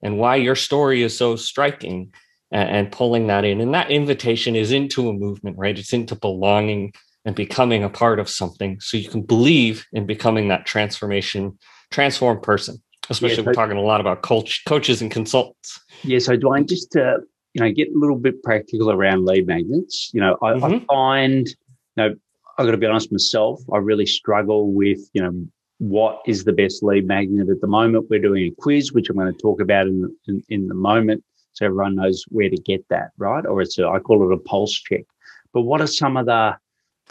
and 0.02 0.18
why 0.18 0.36
your 0.36 0.56
story 0.56 1.04
is 1.04 1.18
so 1.18 1.36
striking 1.36 2.12
and, 2.52 2.70
and 2.70 2.92
pulling 2.92 3.28
that 3.28 3.46
in. 3.46 3.62
And 3.62 3.74
that 3.74 3.92
invitation 3.92 4.56
is 4.56 4.72
into 4.72 5.08
a 5.08 5.14
movement 5.14 5.58
right? 5.58 5.78
It's 5.78 5.94
into 5.94 6.16
belonging 6.16 6.94
and 7.26 7.36
becoming 7.36 7.84
a 7.84 7.90
part 7.90 8.20
of 8.20 8.30
something. 8.30 8.80
So 8.80 8.98
you 8.98 9.08
can 9.08 9.22
believe 9.22 9.86
in 9.94 10.06
becoming 10.06 10.48
that 10.48 10.66
transformation 10.66 11.58
transformed 11.92 12.44
person 12.44 12.82
especially 13.10 13.44
we're 13.44 13.54
talking 13.54 13.78
a 13.78 13.82
lot 13.82 14.00
about 14.00 14.22
coach, 14.22 14.64
coaches 14.66 15.02
and 15.02 15.12
consultants. 15.12 15.80
Yeah 16.04 16.20
so 16.20 16.38
dwayne 16.38 16.68
just 16.68 16.92
to 16.92 17.20
you 17.60 17.66
know, 17.66 17.72
get 17.72 17.90
a 17.90 17.98
little 17.98 18.18
bit 18.18 18.42
practical 18.44 18.92
around 18.92 19.26
lead 19.26 19.48
magnets. 19.48 20.12
You 20.14 20.22
know, 20.22 20.38
I, 20.42 20.54
mm-hmm. 20.54 20.64
I 20.64 20.86
find, 20.88 21.48
you 21.48 21.56
know, 21.98 22.16
I've 22.58 22.66
got 22.66 22.72
to 22.72 22.78
be 22.78 22.88
honest 22.88 23.12
myself, 23.12 23.62
I 23.72 23.78
really 23.78 24.06
struggle 24.06 24.72
with, 24.72 25.00
you 25.14 25.22
know, 25.22 25.48
what 25.78 26.22
is 26.26 26.44
the 26.44 26.52
best 26.52 26.84
lead 26.84 27.08
magnet 27.08 27.48
at 27.50 27.62
the 27.62 27.68
moment. 27.68 28.08
We're 28.10 28.20
doing 28.20 28.48
a 28.48 28.62
quiz, 28.62 28.92
which 28.92 29.10
I'm 29.10 29.16
going 29.16 29.34
to 29.34 29.40
talk 29.40 29.62
about 29.62 29.88
in, 29.88 30.14
in, 30.28 30.44
in 30.50 30.68
the 30.68 30.74
moment. 30.74 31.24
So 31.54 31.66
everyone 31.66 31.96
knows 31.96 32.26
where 32.30 32.50
to 32.50 32.58
get 32.58 32.86
that, 32.90 33.12
right? 33.18 33.46
Or 33.46 33.62
it's 33.62 33.78
a, 33.80 33.88
I 33.88 34.00
call 34.00 34.30
it 34.30 34.34
a 34.34 34.38
pulse 34.38 34.74
check. 34.74 35.06
But 35.54 35.62
what 35.62 35.82
are 35.82 35.88
some 35.88 36.18
of 36.18 36.26
the, 36.26 36.58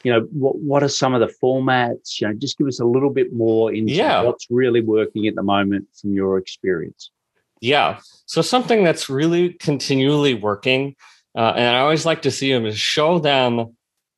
you 0.04 0.12
know, 0.12 0.28
what, 0.32 0.56
what 0.58 0.82
are 0.82 0.88
some 0.88 1.14
of 1.14 1.20
the 1.20 1.34
formats? 1.42 2.20
You 2.20 2.28
know, 2.28 2.34
just 2.34 2.58
give 2.58 2.66
us 2.66 2.80
a 2.80 2.84
little 2.84 3.10
bit 3.10 3.32
more 3.32 3.72
into 3.72 3.94
yeah. 3.94 4.22
what's 4.22 4.46
really 4.50 4.80
working 4.80 5.26
at 5.26 5.34
the 5.34 5.42
moment 5.42 5.88
from 5.98 6.12
your 6.12 6.38
experience. 6.38 7.10
Yeah. 7.60 8.00
So 8.26 8.42
something 8.42 8.84
that's 8.84 9.08
really 9.08 9.54
continually 9.54 10.34
working, 10.34 10.96
uh, 11.36 11.52
and 11.56 11.76
I 11.76 11.80
always 11.80 12.06
like 12.06 12.22
to 12.22 12.30
see 12.30 12.52
them 12.52 12.66
is 12.66 12.78
show 12.78 13.18
them 13.18 13.76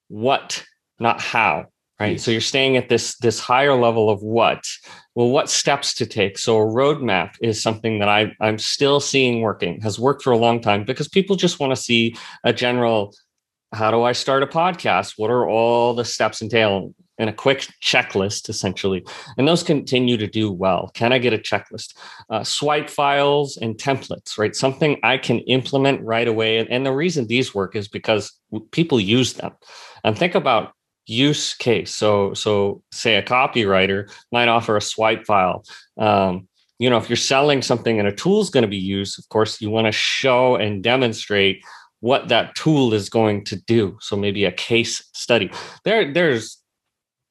what, 0.09 0.65
not 0.99 1.21
how. 1.21 1.67
Right. 1.99 2.13
Yes. 2.13 2.25
So 2.25 2.31
you're 2.31 2.41
staying 2.41 2.79
at 2.79 2.89
this 2.89 3.19
this 3.19 3.39
higher 3.39 3.75
level 3.75 4.09
of 4.09 4.23
what. 4.23 4.65
Well, 5.15 5.29
what 5.29 5.51
steps 5.51 5.93
to 5.97 6.07
take? 6.07 6.39
So 6.39 6.57
a 6.57 6.65
roadmap 6.65 7.33
is 7.43 7.63
something 7.63 7.99
that 7.99 8.09
I 8.09 8.35
I'm 8.41 8.57
still 8.57 9.01
seeing 9.01 9.43
working, 9.43 9.83
has 9.83 9.99
worked 9.99 10.23
for 10.23 10.31
a 10.31 10.39
long 10.39 10.63
time 10.63 10.85
because 10.85 11.09
people 11.09 11.37
just 11.37 11.61
want 11.61 11.73
to 11.73 11.83
see 11.83 12.17
a 12.43 12.55
general 12.55 13.13
how 13.73 13.91
do 13.91 14.03
I 14.03 14.13
start 14.13 14.43
a 14.43 14.47
podcast? 14.47 15.15
What 15.17 15.31
are 15.31 15.49
all 15.49 15.95
the 15.95 16.05
steps 16.05 16.43
entail? 16.43 16.95
And 17.21 17.29
a 17.31 17.33
quick 17.33 17.69
checklist 17.83 18.49
essentially. 18.49 19.05
And 19.37 19.47
those 19.47 19.63
continue 19.63 20.17
to 20.17 20.27
do 20.27 20.51
well. 20.51 20.91
Can 20.95 21.13
i 21.13 21.19
get 21.19 21.33
a 21.33 21.39
checklist? 21.39 21.95
Uh, 22.31 22.43
swipe 22.43 22.91
files 22.91 23.57
and 23.59 23.77
templates 23.77 24.39
right? 24.39 24.57
Something 24.57 24.99
i 25.05 25.19
can 25.19 25.39
implement 25.41 26.03
right 26.03 26.27
away. 26.27 26.59
And, 26.59 26.69
and 26.71 26.85
the 26.85 26.93
reason 26.93 27.27
these 27.27 27.55
work 27.55 27.77
is 27.77 27.87
because 27.87 28.33
people 28.73 28.99
use 28.99 29.35
them. 29.35 29.53
And 30.03 30.19
think 30.19 30.35
about 30.35 30.73
use 31.07 31.55
case. 31.55 31.95
So 31.95 32.35
so 32.35 32.83
say 32.91 33.17
a 33.17 33.23
copywriter 33.23 34.11
might 34.33 34.49
offer 34.49 34.77
a 34.77 34.83
swipe 34.83 35.27
file. 35.27 35.65
Um, 35.99 36.49
you 36.79 36.89
know 36.89 36.97
if 36.97 37.11
you're 37.11 37.17
selling 37.17 37.61
something 37.61 37.99
and 37.99 38.09
a 38.09 38.13
tool 38.13 38.41
is 38.41 38.49
going 38.49 38.63
to 38.63 38.69
be 38.69 38.79
used 38.79 39.19
of 39.19 39.29
course 39.29 39.61
you 39.61 39.69
want 39.69 39.87
to 39.87 39.93
show 39.93 40.57
and 40.57 40.83
demonstrate 40.83 41.63
what 42.01 42.29
that 42.29 42.55
tool 42.55 42.95
is 42.95 43.09
going 43.09 43.45
to 43.45 43.57
do. 43.57 43.97
So 44.01 44.17
maybe 44.17 44.45
a 44.45 44.53
case 44.53 45.07
study. 45.13 45.51
There 45.85 46.13
there's 46.13 46.60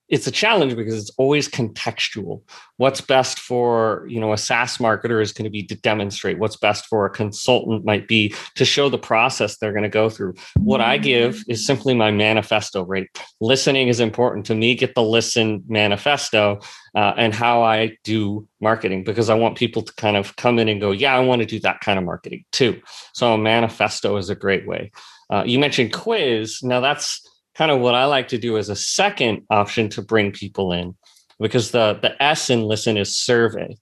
it's 0.10 0.26
a 0.26 0.32
challenge 0.32 0.76
because 0.76 0.96
it's 0.96 1.12
always 1.18 1.48
contextual. 1.48 2.42
What's 2.78 3.00
best 3.00 3.40
for 3.40 4.06
you 4.10 4.20
know 4.20 4.34
a 4.34 4.38
saas 4.38 4.78
marketer 4.78 5.22
is 5.22 5.32
going 5.32 5.44
to 5.44 5.52
be 5.52 5.64
to 5.64 5.76
demonstrate. 5.76 6.40
What's 6.40 6.58
best 6.58 6.88
for 6.88 7.06
a 7.06 7.10
consultant 7.10 7.86
might 7.86 8.08
be 8.08 8.34
to 8.56 8.66
show 8.66 8.90
the 8.90 8.98
process 8.98 9.58
they're 9.58 9.72
going 9.72 9.84
to 9.84 9.90
go 9.90 10.10
through. 10.10 10.34
What 10.58 10.82
i 10.82 10.98
give 10.98 11.44
is 11.48 11.66
simply 11.66 11.94
my 11.94 12.12
manifesto 12.12 12.84
right 12.86 13.08
listening 13.40 13.88
is 13.88 14.00
important 14.00 14.46
to 14.48 14.56
me. 14.56 14.76
Get 14.76 14.96
the 14.96 15.04
listen 15.04 15.64
manifesto 15.68 16.60
uh, 16.96 17.14
and 17.18 17.34
how 17.34 17.62
i 17.62 17.96
do 18.04 18.48
marketing 18.62 19.04
because 19.04 19.30
i 19.30 19.36
want 19.36 19.58
people 19.58 19.82
to 19.84 19.94
kind 19.94 20.18
of 20.18 20.36
come 20.36 20.60
in 20.60 20.68
and 20.68 20.82
go 20.82 20.92
yeah 20.92 21.16
i 21.16 21.20
want 21.20 21.42
to 21.42 21.46
do 21.46 21.60
that 21.60 21.82
kind 21.82 22.00
of 22.00 22.06
marketing 22.06 22.44
too. 22.52 22.82
So 23.14 23.34
a 23.34 23.38
manifesto 23.38 24.18
is 24.18 24.30
a 24.30 24.36
great 24.36 24.68
way. 24.68 24.92
Uh, 25.30 25.44
you 25.46 25.60
mentioned 25.60 25.94
quiz. 25.94 26.64
Now 26.64 26.80
that's 26.80 27.22
kind 27.60 27.72
of 27.72 27.82
what 27.82 27.94
I 27.94 28.06
like 28.06 28.30
to 28.30 28.38
do 28.38 28.58
as 28.58 28.70
a 28.70 28.76
second 28.76 29.46
option 29.50 29.90
to 29.90 30.02
bring 30.02 30.32
people 30.32 30.72
in 30.72 30.96
because 31.42 31.72
the 31.72 32.00
the 32.02 32.12
S 32.24 32.50
in 32.50 32.64
listen 32.64 32.96
is 32.96 33.18
survey. 33.18 33.76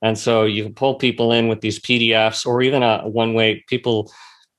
And 0.00 0.18
so 0.18 0.44
you 0.44 0.62
can 0.62 0.74
pull 0.74 0.94
people 0.94 1.30
in 1.30 1.48
with 1.48 1.60
these 1.60 1.78
PDFs 1.78 2.46
or 2.46 2.62
even 2.62 2.82
a 2.82 3.06
one 3.06 3.34
way 3.34 3.62
people 3.68 4.10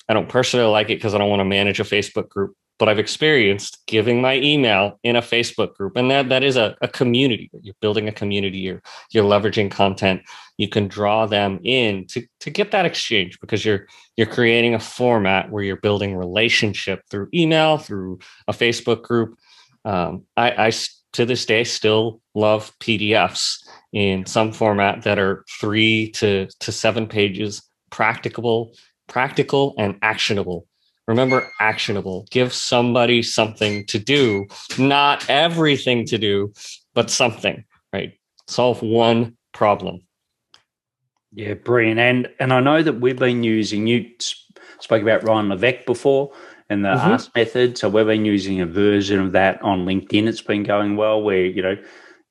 I 0.07 0.13
don't 0.13 0.29
personally 0.29 0.67
like 0.67 0.91
it 0.91 0.97
because 0.97 1.15
I 1.15 1.17
don't 1.17 1.31
want 1.31 1.39
to 1.39 1.45
manage 1.59 1.79
a 1.79 1.83
Facebook 1.83 2.29
group, 2.29 2.55
but 2.77 2.89
I've 2.89 2.99
experienced 2.99 3.85
giving 3.87 4.21
my 4.21 4.35
email 4.35 4.99
in 5.03 5.15
a 5.15 5.21
Facebook 5.21 5.75
group. 5.75 5.95
And 5.95 6.11
that 6.11 6.29
that 6.29 6.43
is 6.43 6.57
a, 6.57 6.75
a 6.81 6.87
community. 6.87 7.49
You're 7.61 7.75
building 7.81 8.07
a 8.07 8.11
community, 8.11 8.59
you're 8.59 8.81
you're 9.11 9.23
leveraging 9.23 9.71
content 9.71 10.21
you 10.57 10.69
can 10.69 10.87
draw 10.87 11.25
them 11.25 11.59
in 11.63 12.05
to, 12.07 12.25
to 12.39 12.49
get 12.49 12.71
that 12.71 12.85
exchange 12.85 13.39
because 13.39 13.65
you're 13.65 13.87
you're 14.15 14.27
creating 14.27 14.73
a 14.73 14.79
format 14.79 15.51
where 15.51 15.63
you're 15.63 15.77
building 15.77 16.15
relationship 16.15 17.01
through 17.09 17.27
email 17.33 17.77
through 17.77 18.19
a 18.47 18.53
facebook 18.53 19.03
group 19.03 19.37
um, 19.83 20.23
I, 20.37 20.67
I 20.67 20.71
to 21.13 21.25
this 21.25 21.45
day 21.45 21.63
still 21.63 22.21
love 22.33 22.71
pdfs 22.79 23.67
in 23.93 24.25
some 24.25 24.51
format 24.51 25.03
that 25.03 25.19
are 25.19 25.45
three 25.59 26.11
to, 26.11 26.47
to 26.59 26.71
seven 26.71 27.07
pages 27.07 27.61
practicable 27.89 28.73
practical 29.07 29.75
and 29.77 29.97
actionable 30.01 30.67
Remember, 31.07 31.47
actionable. 31.59 32.25
Give 32.31 32.51
somebody 32.51 33.21
something 33.21 33.85
to 33.87 33.99
do, 33.99 34.47
not 34.79 35.29
everything 35.29 36.05
to 36.07 36.17
do, 36.17 36.51
but 36.93 37.11
something, 37.11 37.63
right? 37.93 38.13
Solve 38.47 38.81
one 38.81 39.37
problem. 39.53 39.99
Yeah, 41.31 41.53
brilliant. 41.55 41.99
And 41.99 42.29
and 42.39 42.53
I 42.53 42.59
know 42.59 42.81
that 42.81 43.01
we've 43.01 43.19
been 43.19 43.43
using 43.43 43.87
you 43.87 44.09
spoke 44.79 45.01
about 45.01 45.23
Ryan 45.23 45.49
Levesque 45.49 45.85
before 45.85 46.31
and 46.69 46.83
the 46.83 46.89
mm-hmm. 46.89 47.11
ask 47.11 47.35
method. 47.35 47.77
So 47.77 47.89
we've 47.89 48.05
been 48.05 48.25
using 48.25 48.61
a 48.61 48.65
version 48.65 49.19
of 49.19 49.31
that 49.33 49.61
on 49.61 49.85
LinkedIn. 49.85 50.27
It's 50.27 50.41
been 50.41 50.63
going 50.63 50.95
well 50.95 51.21
where, 51.21 51.45
you 51.45 51.61
know, 51.61 51.77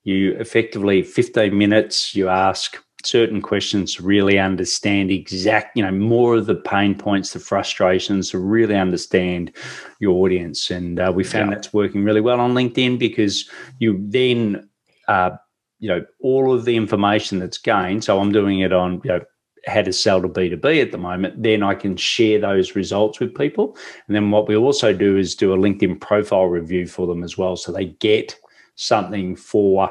you 0.03 0.33
effectively 0.35 1.03
15 1.03 1.57
minutes, 1.57 2.15
you 2.15 2.29
ask 2.29 2.77
certain 3.07 3.40
questions 3.40 3.95
to 3.95 4.03
really 4.03 4.38
understand 4.38 5.11
exact, 5.11 5.77
you 5.77 5.83
know, 5.83 5.90
more 5.90 6.37
of 6.37 6.47
the 6.47 6.55
pain 6.55 6.95
points, 6.95 7.33
the 7.33 7.40
frustrations, 7.40 8.31
to 8.31 8.38
really 8.38 8.77
understand 8.77 9.53
your 10.01 10.14
audience. 10.25 10.71
And 10.71 10.99
uh, 10.99 11.12
we 11.14 11.25
found 11.25 11.51
yeah. 11.51 11.57
that's 11.57 11.73
working 11.73 12.05
really 12.05 12.21
well 12.21 12.40
on 12.40 12.55
LinkedIn 12.55 12.99
because 12.99 13.49
you 13.79 14.03
then, 14.09 14.69
uh, 15.09 15.31
you 15.79 15.88
know, 15.88 16.05
all 16.21 16.55
of 16.55 16.64
the 16.64 16.77
information 16.77 17.38
that's 17.38 17.59
gained. 17.59 18.05
So 18.05 18.21
I'm 18.21 18.33
doing 18.33 18.61
it 18.61 18.73
on, 18.73 19.01
you 19.05 19.11
know, 19.11 19.21
how 19.67 19.83
to 19.83 19.93
sell 19.93 20.21
to 20.23 20.29
B2B 20.29 20.83
at 20.83 20.93
the 20.93 20.99
moment, 20.99 21.43
then 21.43 21.62
I 21.62 21.75
can 21.75 21.97
share 21.97 22.40
those 22.40 22.77
results 22.77 23.21
with 23.21 23.35
people. 23.35 23.77
And 24.07 24.14
then 24.14 24.31
what 24.31 24.49
we 24.49 24.57
also 24.57 24.93
do 24.93 25.17
is 25.17 25.35
do 25.35 25.53
a 25.53 25.57
LinkedIn 25.57 26.01
profile 26.01 26.47
review 26.47 26.87
for 26.87 27.07
them 27.07 27.23
as 27.23 27.38
well. 27.38 27.57
So 27.57 27.73
they 27.73 27.87
get 27.87 28.37
something 28.75 29.37
for, 29.37 29.90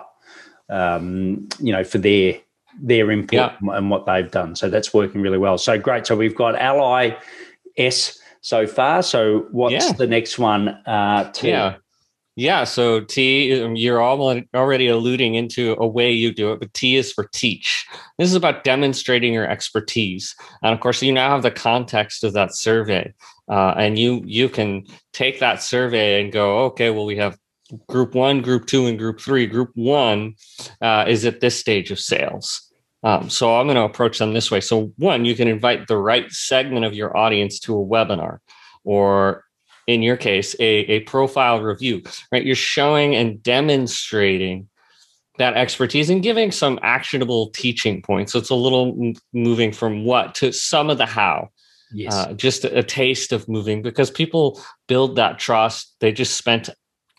um, 0.70 1.48
you 1.60 1.72
know, 1.72 1.84
for 1.84 1.98
their 1.98 2.40
their 2.82 3.12
input 3.12 3.34
yeah. 3.34 3.56
and 3.62 3.90
what 3.90 4.06
they've 4.06 4.30
done. 4.30 4.56
So 4.56 4.70
that's 4.70 4.94
working 4.94 5.22
really 5.22 5.38
well. 5.38 5.58
So 5.58 5.78
great. 5.78 6.08
So 6.08 6.16
we've 6.16 6.36
got 6.36 6.56
Ally 6.56 7.16
S 7.78 8.20
so 8.42 8.68
far. 8.68 9.04
So 9.04 9.48
what's 9.52 9.86
yeah. 9.86 9.94
the 9.94 10.08
next 10.08 10.40
one? 10.40 10.70
Uh, 10.86 11.32
to- 11.32 11.48
yeah. 11.48 11.76
Yeah. 12.36 12.64
So 12.64 13.02
T, 13.02 13.62
um, 13.62 13.76
you're 13.76 14.02
already 14.02 14.88
alluding 14.88 15.36
into 15.36 15.76
a 15.80 15.88
way 15.88 16.12
you 16.12 16.34
do 16.34 16.52
it, 16.52 16.60
but 16.60 16.74
T 16.74 16.96
is 16.96 17.14
for 17.14 17.30
teach. 17.32 17.86
This 18.18 18.28
is 18.28 18.36
about 18.36 18.64
demonstrating 18.64 19.34
your 19.34 19.48
expertise, 19.48 20.36
and 20.64 20.74
of 20.74 20.80
course, 20.80 21.04
you 21.04 21.14
now 21.14 21.30
have 21.30 21.44
the 21.44 21.52
context 21.52 22.24
of 22.24 22.34
that 22.34 22.56
survey, 22.56 23.14
uh, 23.50 23.76
and 23.78 24.00
you 24.00 24.24
you 24.26 24.50
can 24.50 24.84
take 25.12 25.40
that 25.42 25.62
survey 25.62 26.24
and 26.24 26.34
go, 26.34 26.64
okay, 26.66 26.90
well, 26.90 27.06
we 27.06 27.18
have 27.18 27.38
group 27.88 28.16
one, 28.16 28.42
group 28.42 28.66
two, 28.66 28.88
and 28.88 28.98
group 28.98 29.20
three. 29.20 29.46
Group 29.46 29.72
one 29.76 30.36
uh, 30.82 31.06
is 31.08 31.26
at 31.26 31.40
this 31.40 31.60
stage 31.60 31.92
of 31.92 32.00
sales. 32.00 32.70
Um, 33.04 33.30
so 33.30 33.58
I'm 33.58 33.68
going 33.68 33.76
to 33.76 33.84
approach 33.84 34.18
them 34.18 34.34
this 34.34 34.50
way. 34.50 34.62
So 34.62 34.94
one, 34.98 35.26
you 35.26 35.36
can 35.36 35.48
invite 35.48 35.88
the 35.88 35.98
right 35.98 36.32
segment 36.32 36.86
of 36.86 36.94
your 36.94 37.16
audience 37.18 37.60
to 37.62 37.78
a 37.78 37.86
webinar, 37.86 38.40
or 38.84 39.44
in 39.88 40.02
your 40.02 40.16
case, 40.16 40.56
a, 40.60 40.66
a 40.66 41.00
profile 41.02 41.62
review. 41.62 42.02
Right, 42.32 42.46
you're 42.46 42.56
showing 42.56 43.16
and 43.16 43.44
demonstrating 43.44 44.70
that 45.38 45.56
expertise 45.56 46.10
and 46.10 46.24
giving 46.24 46.52
some 46.52 46.80
actionable 46.84 47.50
teaching 47.50 48.02
points. 48.02 48.32
So 48.32 48.40
it's 48.40 48.52
a 48.52 48.56
little 48.56 49.14
moving 49.34 49.74
from 49.74 50.06
what 50.06 50.36
to 50.36 50.52
some 50.54 50.90
of 50.90 50.98
the 50.98 51.06
how. 51.06 51.50
Yes. 51.92 52.14
Uh, 52.14 52.34
just 52.34 52.66
a, 52.66 52.80
a 52.80 52.84
taste 52.84 53.34
of 53.34 53.48
moving 53.48 53.82
because 53.82 54.10
people 54.10 54.62
build 54.88 55.16
that 55.18 55.40
trust. 55.40 55.96
They 56.00 56.12
just 56.12 56.38
spent 56.38 56.70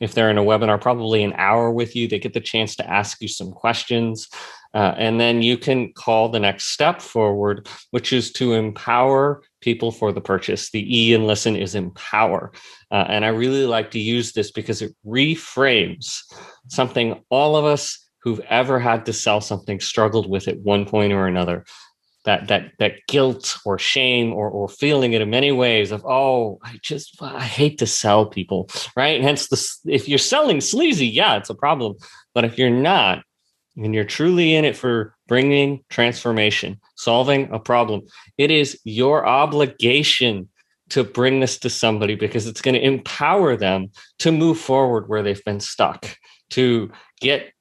if 0.00 0.14
they're 0.14 0.30
in 0.30 0.38
a 0.38 0.42
webinar, 0.42 0.80
probably 0.80 1.22
an 1.22 1.35
hour 1.37 1.70
with 1.70 1.94
you. 1.94 2.09
They 2.09 2.18
get 2.18 2.35
the 2.35 2.40
chance 2.40 2.76
to 2.76 2.90
ask 2.90 3.20
you 3.20 3.28
some 3.28 3.52
questions. 3.52 4.28
Uh, 4.74 4.92
and 4.96 5.20
then 5.20 5.40
you 5.40 5.57
can 5.57 5.92
call 5.92 6.28
the 6.28 6.40
next 6.40 6.66
step 6.66 7.00
forward, 7.00 7.68
which 7.92 8.12
is 8.12 8.33
to 8.33 8.54
empower 8.54 9.42
people 9.61 9.92
for 9.92 10.11
the 10.11 10.20
purchase. 10.20 10.70
The 10.70 10.98
E 10.98 11.14
in 11.14 11.26
listen 11.26 11.54
is 11.54 11.76
empower. 11.76 12.52
Uh, 12.90 13.04
and 13.09 13.24
I 13.24 13.28
really 13.28 13.66
like 13.66 13.92
to 13.92 14.00
use 14.00 14.33
this 14.33 14.50
because 14.50 14.83
it 14.83 14.94
reframes 15.07 16.22
something 16.68 17.22
all 17.30 17.57
of 17.57 17.64
us 17.64 18.00
who've 18.22 18.40
ever 18.48 18.80
had 18.80 19.07
to 19.07 19.12
sell 19.12 19.40
something 19.40 19.78
struggled 19.78 20.28
with 20.28 20.48
at 20.48 20.59
one 20.59 20.87
point 20.87 21.12
or 21.12 21.26
another 21.26 21.64
that 22.24 22.48
that 22.48 22.72
that 22.78 22.94
guilt 23.08 23.58
or 23.64 23.78
shame 23.78 24.32
or 24.32 24.48
or 24.48 24.68
feeling 24.68 25.12
it 25.12 25.22
in 25.22 25.30
many 25.30 25.52
ways 25.52 25.92
of 25.92 26.04
oh 26.04 26.58
I 26.62 26.78
just 26.82 27.20
I 27.20 27.42
hate 27.42 27.78
to 27.78 27.87
sell 27.87 28.26
people 28.26 28.68
right? 28.96 29.16
And 29.16 29.24
hence 29.24 29.48
the 29.48 29.92
if 29.92 30.08
you're 30.08 30.18
selling 30.18 30.60
sleazy 30.60 31.06
yeah 31.06 31.37
it's 31.37 31.50
a 31.50 31.54
problem. 31.54 31.94
But 32.34 32.44
if 32.44 32.58
you're 32.58 32.70
not 32.70 33.22
and 33.76 33.94
you're 33.94 34.04
truly 34.04 34.54
in 34.54 34.64
it 34.64 34.76
for 34.76 35.14
bringing 35.26 35.84
transformation 35.88 36.80
solving 36.96 37.50
a 37.52 37.58
problem 37.58 38.02
it 38.38 38.50
is 38.50 38.78
your 38.84 39.26
obligation 39.26 40.48
to 40.90 41.02
bring 41.02 41.40
this 41.40 41.58
to 41.58 41.70
somebody 41.70 42.14
because 42.14 42.46
it's 42.46 42.60
going 42.60 42.74
to 42.74 42.84
empower 42.84 43.56
them 43.56 43.88
to 44.18 44.30
move 44.30 44.58
forward 44.58 45.08
where 45.08 45.22
they've 45.22 45.44
been 45.44 45.60
stuck 45.60 46.16
to 46.50 46.90
get 47.20 47.52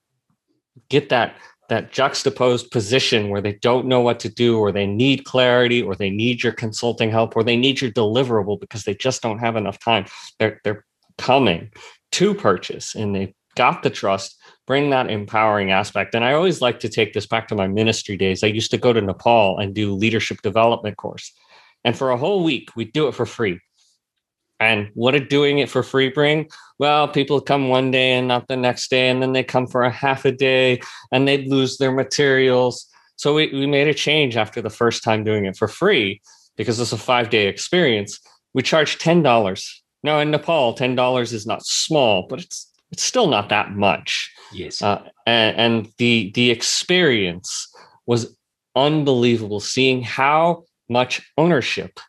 get 0.89 1.09
that 1.09 1.35
that 1.73 1.91
juxtaposed 1.91 2.69
position 2.69 3.29
where 3.29 3.41
they 3.41 3.53
don't 3.53 3.87
know 3.87 3.99
what 3.99 4.19
to 4.19 4.29
do 4.29 4.59
or 4.59 4.71
they 4.71 4.85
need 4.85 5.25
clarity 5.25 5.81
or 5.81 5.95
they 5.95 6.11
need 6.11 6.43
your 6.43 6.53
consulting 6.53 7.09
help 7.09 7.35
or 7.35 7.43
they 7.43 7.57
need 7.57 7.81
your 7.81 7.89
deliverable 7.89 8.59
because 8.59 8.83
they 8.83 8.93
just 8.93 9.23
don't 9.23 9.39
have 9.39 9.55
enough 9.55 9.79
time. 9.79 10.05
They're 10.37 10.61
they're 10.63 10.85
coming 11.17 11.71
to 12.11 12.35
purchase 12.35 12.93
and 12.93 13.15
they've 13.15 13.33
got 13.55 13.81
the 13.81 13.89
trust. 13.89 14.39
Bring 14.67 14.91
that 14.91 15.09
empowering 15.09 15.71
aspect. 15.71 16.13
And 16.13 16.23
i 16.23 16.33
always 16.33 16.61
like 16.61 16.79
to 16.81 16.89
take 16.89 17.13
this 17.13 17.25
back 17.25 17.47
to 17.47 17.55
my 17.55 17.67
ministry 17.67 18.17
days. 18.17 18.43
I 18.43 18.47
used 18.47 18.71
to 18.71 18.77
go 18.77 18.93
to 18.93 19.01
nepal 19.01 19.57
and 19.57 19.73
do 19.73 19.95
leadership 19.95 20.43
development 20.43 20.97
course. 20.97 21.33
And 21.83 21.97
for 21.97 22.11
a 22.11 22.17
whole 22.17 22.43
week 22.43 22.69
we 22.75 22.85
do 22.85 23.07
it 23.07 23.15
for 23.15 23.25
free 23.25 23.59
and 24.63 24.89
what 24.93 25.11
did 25.11 25.29
doing 25.29 25.59
it 25.59 25.69
for 25.69 25.83
free 25.83 26.09
bring? 26.09 26.49
Well, 26.79 27.07
people 27.07 27.39
come 27.41 27.69
one 27.69 27.91
day 27.91 28.13
and 28.13 28.27
not 28.27 28.47
the 28.47 28.57
next 28.57 28.89
day, 28.89 29.09
and 29.09 29.21
then 29.21 29.33
they 29.33 29.43
come 29.43 29.67
for 29.67 29.83
a 29.83 29.91
half 29.91 30.25
a 30.25 30.31
day 30.31 30.81
and 31.11 31.27
they 31.27 31.45
lose 31.45 31.77
their 31.77 31.91
materials. 31.91 32.87
So 33.15 33.33
we, 33.33 33.51
we 33.53 33.67
made 33.67 33.87
a 33.87 33.93
change 33.93 34.35
after 34.35 34.61
the 34.61 34.69
first 34.69 35.03
time 35.03 35.23
doing 35.23 35.45
it 35.45 35.55
for 35.55 35.67
free 35.67 36.21
because 36.57 36.79
it's 36.79 36.91
a 36.91 36.97
five 36.97 37.29
day 37.29 37.47
experience. 37.47 38.19
We 38.53 38.63
charge 38.63 38.97
$10. 38.97 39.69
Now 40.03 40.19
in 40.19 40.31
Nepal, 40.31 40.75
$10 40.75 41.33
is 41.33 41.45
not 41.45 41.65
small, 41.65 42.27
but 42.27 42.41
it's 42.41 42.69
it's 42.91 43.03
still 43.03 43.27
not 43.27 43.49
that 43.49 43.71
much. 43.71 44.31
Yes. 44.51 44.79
Uh, 44.81 45.01
and, 45.25 45.57
and 45.57 45.93
the 45.97 46.31
the 46.35 46.51
experience 46.51 47.67
was 48.05 48.37
unbelievable 48.75 49.59
seeing 49.59 50.03
how 50.03 50.65
much 50.89 51.21
ownership 51.37 51.99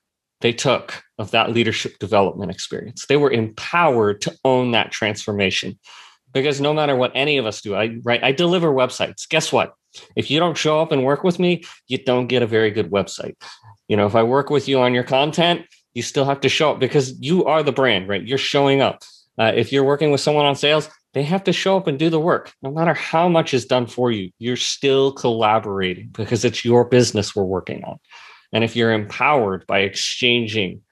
they 0.43 0.53
took 0.53 1.04
of 1.19 1.31
that 1.31 1.53
leadership 1.53 1.99
development 1.99 2.51
experience. 2.51 3.07
They 3.07 3.17
were 3.17 3.31
empowered 3.31 4.21
to 4.23 4.37
own 4.45 4.73
that 4.73 4.91
transformation. 4.91 5.79
Because 6.33 6.61
no 6.61 6.75
matter 6.75 6.97
what 6.97 7.13
any 7.15 7.39
of 7.39 7.47
us 7.47 7.61
do, 7.61 7.77
I 7.77 7.99
right, 8.03 8.23
I 8.23 8.33
deliver 8.33 8.73
websites. 8.73 9.29
Guess 9.29 9.53
what? 9.53 9.75
If 10.17 10.31
you 10.31 10.41
don't 10.41 10.57
show 10.57 10.81
up 10.81 10.91
and 10.91 11.05
work 11.05 11.23
with 11.23 11.39
me, 11.39 11.63
you 11.87 11.99
don't 11.99 12.27
get 12.27 12.43
a 12.43 12.47
very 12.47 12.73
good 12.73 12.91
website. 12.91 13.37
You 13.87 13.97
know, 13.97 14.07
if 14.07 14.17
I 14.17 14.25
work 14.25 14.51
with 14.51 14.67
you 14.67 14.81
on 14.81 14.95
your 14.95 15.05
content, 15.05 15.67
you 15.93 16.03
still 16.03 16.25
have 16.25 16.41
to 16.41 16.49
show 16.49 16.73
up 16.73 16.81
because 16.81 17.19
you 17.21 17.45
are 17.45 17.63
the 17.63 17.71
brand, 17.71 18.09
right? 18.09 18.27
You're 18.27 18.39
showing 18.39 18.81
up. 18.81 19.03
Uh, 19.39 19.53
if 19.55 19.73
you're 19.73 19.85
working 19.85 20.11
with 20.11 20.21
someone 20.21 20.45
on 20.45 20.57
sales, 20.57 20.89
they 21.13 21.23
have 21.23 21.45
to 21.45 21.53
show 21.53 21.77
up 21.77 21.87
and 21.87 21.99
do 21.99 22.11
the 22.11 22.21
work. 22.21 22.53
No 22.63 22.73
matter 22.73 22.95
how 22.95 23.29
much 23.29 23.55
is 23.55 23.67
done 23.67 23.87
for 23.87 24.11
you, 24.11 24.31
you're 24.39 24.57
still 24.57 25.13
collaborating 25.13 26.09
because 26.09 26.45
it's 26.45 26.65
your 26.65 26.85
business 26.85 27.35
we're 27.35 27.45
working 27.45 27.85
on. 27.85 27.99
And 28.53 28.65
if 28.65 28.75
you're 28.75 28.93
empowered 28.93 29.67
by 29.67 29.81
exchanging 29.81 30.83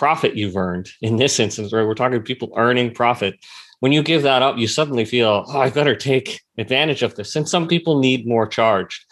profit 0.00 0.34
you've 0.34 0.56
earned, 0.56 0.88
in 1.02 1.16
this 1.16 1.38
instance, 1.38 1.70
where 1.70 1.86
we're 1.86 1.92
talking 1.92 2.22
people 2.22 2.50
earning 2.56 2.90
profit, 2.90 3.38
when 3.80 3.92
you 3.92 4.02
give 4.02 4.22
that 4.22 4.40
up, 4.40 4.56
you 4.56 4.66
suddenly 4.66 5.04
feel, 5.04 5.44
oh, 5.46 5.60
I 5.60 5.68
better 5.68 5.94
take 5.94 6.40
advantage 6.56 7.02
of 7.02 7.16
this. 7.16 7.36
And 7.36 7.46
some 7.46 7.68
people 7.68 7.98
need 7.98 8.26
more 8.26 8.46
charged. 8.46 9.04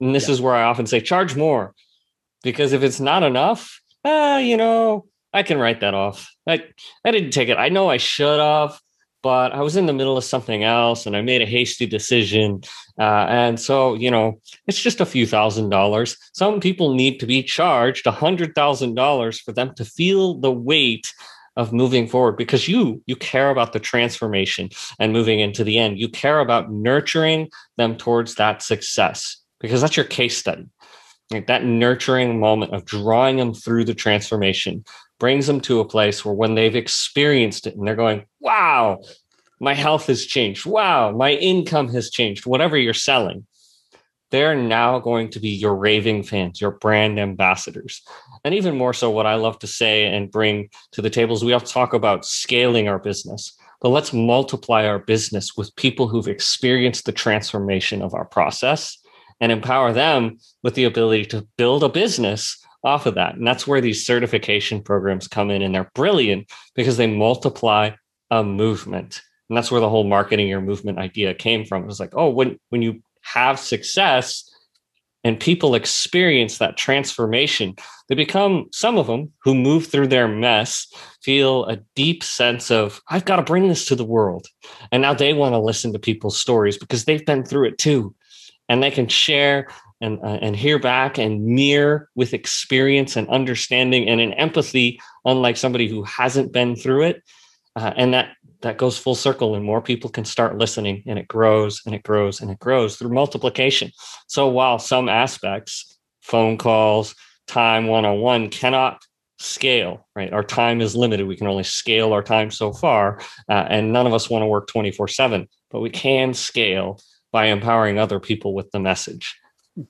And 0.00 0.12
this 0.12 0.26
yeah. 0.26 0.32
is 0.32 0.40
where 0.40 0.56
I 0.56 0.64
often 0.64 0.86
say, 0.86 1.00
charge 1.00 1.36
more. 1.36 1.72
Because 2.42 2.72
if 2.72 2.82
it's 2.82 2.98
not 2.98 3.22
enough, 3.22 3.80
ah, 4.04 4.38
you 4.38 4.56
know, 4.56 5.06
I 5.32 5.44
can 5.44 5.56
write 5.56 5.78
that 5.82 5.94
off. 5.94 6.34
I, 6.48 6.64
I 7.04 7.12
didn't 7.12 7.30
take 7.30 7.48
it. 7.48 7.56
I 7.56 7.68
know 7.68 7.88
I 7.88 7.98
should 7.98 8.40
have 8.40 8.80
but 9.26 9.50
I 9.50 9.60
was 9.60 9.74
in 9.74 9.86
the 9.86 9.92
middle 9.92 10.16
of 10.16 10.22
something 10.22 10.62
else 10.62 11.04
and 11.04 11.16
I 11.16 11.20
made 11.20 11.42
a 11.42 11.46
hasty 11.46 11.84
decision. 11.84 12.60
Uh, 12.96 13.26
and 13.28 13.58
so, 13.58 13.94
you 13.94 14.08
know, 14.08 14.40
it's 14.68 14.80
just 14.80 15.00
a 15.00 15.04
few 15.04 15.26
thousand 15.26 15.68
dollars. 15.68 16.16
Some 16.32 16.60
people 16.60 16.94
need 16.94 17.18
to 17.18 17.26
be 17.26 17.42
charged 17.42 18.06
a 18.06 18.12
hundred 18.12 18.54
thousand 18.54 18.94
dollars 18.94 19.40
for 19.40 19.50
them 19.50 19.74
to 19.74 19.84
feel 19.84 20.34
the 20.38 20.52
weight 20.52 21.12
of 21.56 21.72
moving 21.72 22.06
forward 22.06 22.36
because 22.36 22.68
you 22.68 23.02
you 23.06 23.16
care 23.16 23.50
about 23.50 23.72
the 23.72 23.80
transformation 23.80 24.68
and 25.00 25.12
moving 25.12 25.40
into 25.40 25.64
the 25.64 25.78
end 25.78 25.98
you 25.98 26.06
care 26.06 26.40
about 26.40 26.70
nurturing 26.70 27.48
them 27.78 27.96
towards 27.96 28.34
that 28.34 28.62
success 28.62 29.38
because 29.58 29.80
that's 29.80 29.96
your 29.96 30.04
case 30.04 30.36
study 30.36 30.66
like 31.30 31.46
that 31.48 31.64
nurturing 31.64 32.38
moment 32.38 32.72
of 32.72 32.84
drawing 32.84 33.36
them 33.36 33.52
through 33.52 33.84
the 33.84 33.94
transformation 33.94 34.84
brings 35.18 35.46
them 35.46 35.60
to 35.62 35.80
a 35.80 35.88
place 35.88 36.24
where 36.24 36.34
when 36.34 36.54
they've 36.54 36.76
experienced 36.76 37.66
it 37.66 37.74
and 37.74 37.86
they're 37.86 37.96
going, 37.96 38.24
wow, 38.40 39.00
my 39.60 39.74
health 39.74 40.06
has 40.06 40.26
changed. 40.26 40.66
Wow, 40.66 41.10
my 41.12 41.32
income 41.32 41.88
has 41.88 42.10
changed, 42.10 42.46
whatever 42.46 42.76
you're 42.76 42.94
selling. 42.94 43.46
they're 44.30 44.56
now 44.56 44.98
going 44.98 45.30
to 45.30 45.40
be 45.40 45.48
your 45.48 45.76
raving 45.76 46.22
fans, 46.22 46.60
your 46.60 46.72
brand 46.72 47.18
ambassadors. 47.18 48.02
And 48.44 48.54
even 48.54 48.76
more 48.76 48.92
so, 48.92 49.10
what 49.10 49.26
I 49.26 49.36
love 49.36 49.58
to 49.60 49.66
say 49.66 50.06
and 50.06 50.30
bring 50.30 50.68
to 50.92 51.02
the 51.02 51.10
table 51.10 51.34
is 51.34 51.44
we 51.44 51.52
to 51.52 51.60
talk 51.60 51.94
about 51.94 52.24
scaling 52.24 52.88
our 52.88 52.98
business, 52.98 53.56
but 53.80 53.90
let's 53.90 54.12
multiply 54.12 54.86
our 54.86 54.98
business 54.98 55.56
with 55.56 55.74
people 55.76 56.08
who've 56.08 56.28
experienced 56.28 57.06
the 57.06 57.12
transformation 57.12 58.02
of 58.02 58.14
our 58.14 58.24
process 58.24 58.98
and 59.40 59.52
empower 59.52 59.92
them 59.92 60.38
with 60.62 60.74
the 60.74 60.84
ability 60.84 61.26
to 61.26 61.46
build 61.56 61.84
a 61.84 61.88
business 61.88 62.62
off 62.84 63.06
of 63.06 63.14
that. 63.14 63.34
And 63.34 63.46
that's 63.46 63.66
where 63.66 63.80
these 63.80 64.06
certification 64.06 64.82
programs 64.82 65.28
come 65.28 65.50
in, 65.50 65.62
and 65.62 65.74
they're 65.74 65.90
brilliant 65.94 66.50
because 66.74 66.96
they 66.96 67.06
multiply 67.06 67.90
a 68.30 68.42
movement. 68.42 69.22
And 69.48 69.56
that's 69.56 69.70
where 69.70 69.80
the 69.80 69.88
whole 69.88 70.04
marketing 70.04 70.48
your 70.48 70.60
movement 70.60 70.98
idea 70.98 71.34
came 71.34 71.64
from. 71.64 71.82
It 71.82 71.86
was 71.86 72.00
like, 72.00 72.12
oh, 72.14 72.30
when 72.30 72.58
when 72.70 72.82
you 72.82 73.02
have 73.22 73.58
success 73.58 74.48
and 75.24 75.40
people 75.40 75.74
experience 75.74 76.58
that 76.58 76.76
transformation, 76.76 77.74
they 78.08 78.14
become 78.14 78.66
some 78.72 78.96
of 78.98 79.08
them 79.08 79.32
who 79.42 79.54
move 79.54 79.86
through 79.86 80.06
their 80.06 80.28
mess 80.28 80.86
feel 81.22 81.64
a 81.64 81.78
deep 81.96 82.22
sense 82.22 82.70
of, 82.70 83.02
I've 83.08 83.24
got 83.24 83.36
to 83.36 83.42
bring 83.42 83.66
this 83.66 83.86
to 83.86 83.96
the 83.96 84.04
world. 84.04 84.46
And 84.92 85.02
now 85.02 85.14
they 85.14 85.32
want 85.32 85.54
to 85.54 85.58
listen 85.58 85.92
to 85.92 85.98
people's 85.98 86.40
stories 86.40 86.78
because 86.78 87.04
they've 87.04 87.26
been 87.26 87.44
through 87.44 87.66
it 87.66 87.78
too. 87.78 88.14
And 88.68 88.82
they 88.82 88.90
can 88.90 89.08
share 89.08 89.68
and, 90.00 90.18
uh, 90.22 90.38
and 90.42 90.54
hear 90.54 90.78
back 90.78 91.18
and 91.18 91.44
mirror 91.44 92.10
with 92.14 92.34
experience 92.34 93.16
and 93.16 93.28
understanding 93.28 94.08
and 94.08 94.20
an 94.20 94.34
empathy, 94.34 95.00
unlike 95.24 95.56
somebody 95.56 95.88
who 95.88 96.02
hasn't 96.04 96.52
been 96.52 96.76
through 96.76 97.04
it. 97.04 97.22
Uh, 97.74 97.92
and 97.96 98.14
that 98.14 98.30
that 98.62 98.78
goes 98.78 98.98
full 98.98 99.14
circle 99.14 99.54
and 99.54 99.64
more 99.64 99.82
people 99.82 100.10
can 100.10 100.24
start 100.24 100.58
listening 100.58 101.02
and 101.06 101.18
it 101.18 101.28
grows 101.28 101.82
and 101.84 101.94
it 101.94 102.02
grows 102.02 102.40
and 102.40 102.50
it 102.50 102.58
grows 102.58 102.96
through 102.96 103.12
multiplication. 103.12 103.90
So 104.26 104.48
while 104.48 104.78
some 104.78 105.08
aspects 105.08 105.98
phone 106.22 106.58
calls 106.58 107.14
time 107.46 107.86
one-on-one 107.86 108.48
cannot 108.48 109.02
scale 109.38 110.08
right? 110.16 110.32
Our 110.32 110.42
time 110.42 110.80
is 110.80 110.96
limited. 110.96 111.26
We 111.26 111.36
can 111.36 111.46
only 111.46 111.62
scale 111.62 112.12
our 112.12 112.22
time 112.22 112.50
so 112.50 112.72
far 112.72 113.20
uh, 113.48 113.66
and 113.68 113.92
none 113.92 114.06
of 114.06 114.14
us 114.14 114.30
want 114.30 114.42
to 114.42 114.46
work 114.46 114.66
24 114.68 115.08
7 115.08 115.46
but 115.70 115.80
we 115.80 115.90
can 115.90 116.32
scale 116.32 116.98
by 117.32 117.46
empowering 117.46 117.98
other 117.98 118.20
people 118.20 118.54
with 118.54 118.70
the 118.70 118.80
message 118.80 119.36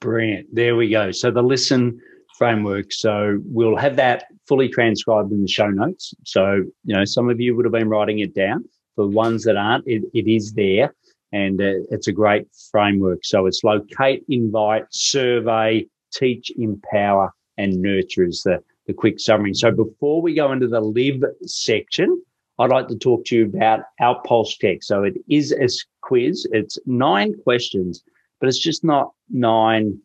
brilliant 0.00 0.46
there 0.54 0.76
we 0.76 0.88
go 0.88 1.10
so 1.10 1.30
the 1.30 1.42
listen 1.42 2.00
framework 2.36 2.92
so 2.92 3.38
we'll 3.44 3.76
have 3.76 3.96
that 3.96 4.24
fully 4.46 4.68
transcribed 4.68 5.32
in 5.32 5.42
the 5.42 5.48
show 5.48 5.68
notes. 5.68 6.14
So, 6.24 6.62
you 6.84 6.94
know, 6.94 7.04
some 7.04 7.28
of 7.28 7.40
you 7.40 7.56
would 7.56 7.64
have 7.64 7.72
been 7.72 7.88
writing 7.88 8.20
it 8.20 8.34
down. 8.34 8.64
For 8.94 9.06
ones 9.06 9.44
that 9.44 9.56
aren't, 9.56 9.86
it, 9.86 10.04
it 10.14 10.26
is 10.26 10.54
there 10.54 10.94
and 11.30 11.60
uh, 11.60 11.84
it's 11.90 12.08
a 12.08 12.12
great 12.12 12.46
framework. 12.70 13.26
So 13.26 13.44
it's 13.44 13.62
locate, 13.62 14.24
invite, 14.30 14.86
survey, 14.90 15.86
teach, 16.14 16.50
empower, 16.56 17.34
and 17.58 17.82
nurture 17.82 18.24
is 18.24 18.42
the, 18.42 18.62
the 18.86 18.94
quick 18.94 19.20
summary. 19.20 19.52
So 19.52 19.70
before 19.70 20.22
we 20.22 20.32
go 20.32 20.50
into 20.50 20.66
the 20.66 20.80
live 20.80 21.22
section, 21.42 22.22
I'd 22.58 22.70
like 22.70 22.88
to 22.88 22.96
talk 22.96 23.24
to 23.26 23.36
you 23.36 23.44
about 23.44 23.80
our 24.00 24.20
pulse 24.22 24.56
check. 24.56 24.82
So 24.82 25.02
it 25.04 25.14
is 25.28 25.52
a 25.52 25.68
quiz. 26.00 26.46
It's 26.52 26.78
nine 26.86 27.34
questions, 27.42 28.02
but 28.40 28.48
it's 28.48 28.58
just 28.58 28.82
not 28.82 29.12
nine 29.30 30.00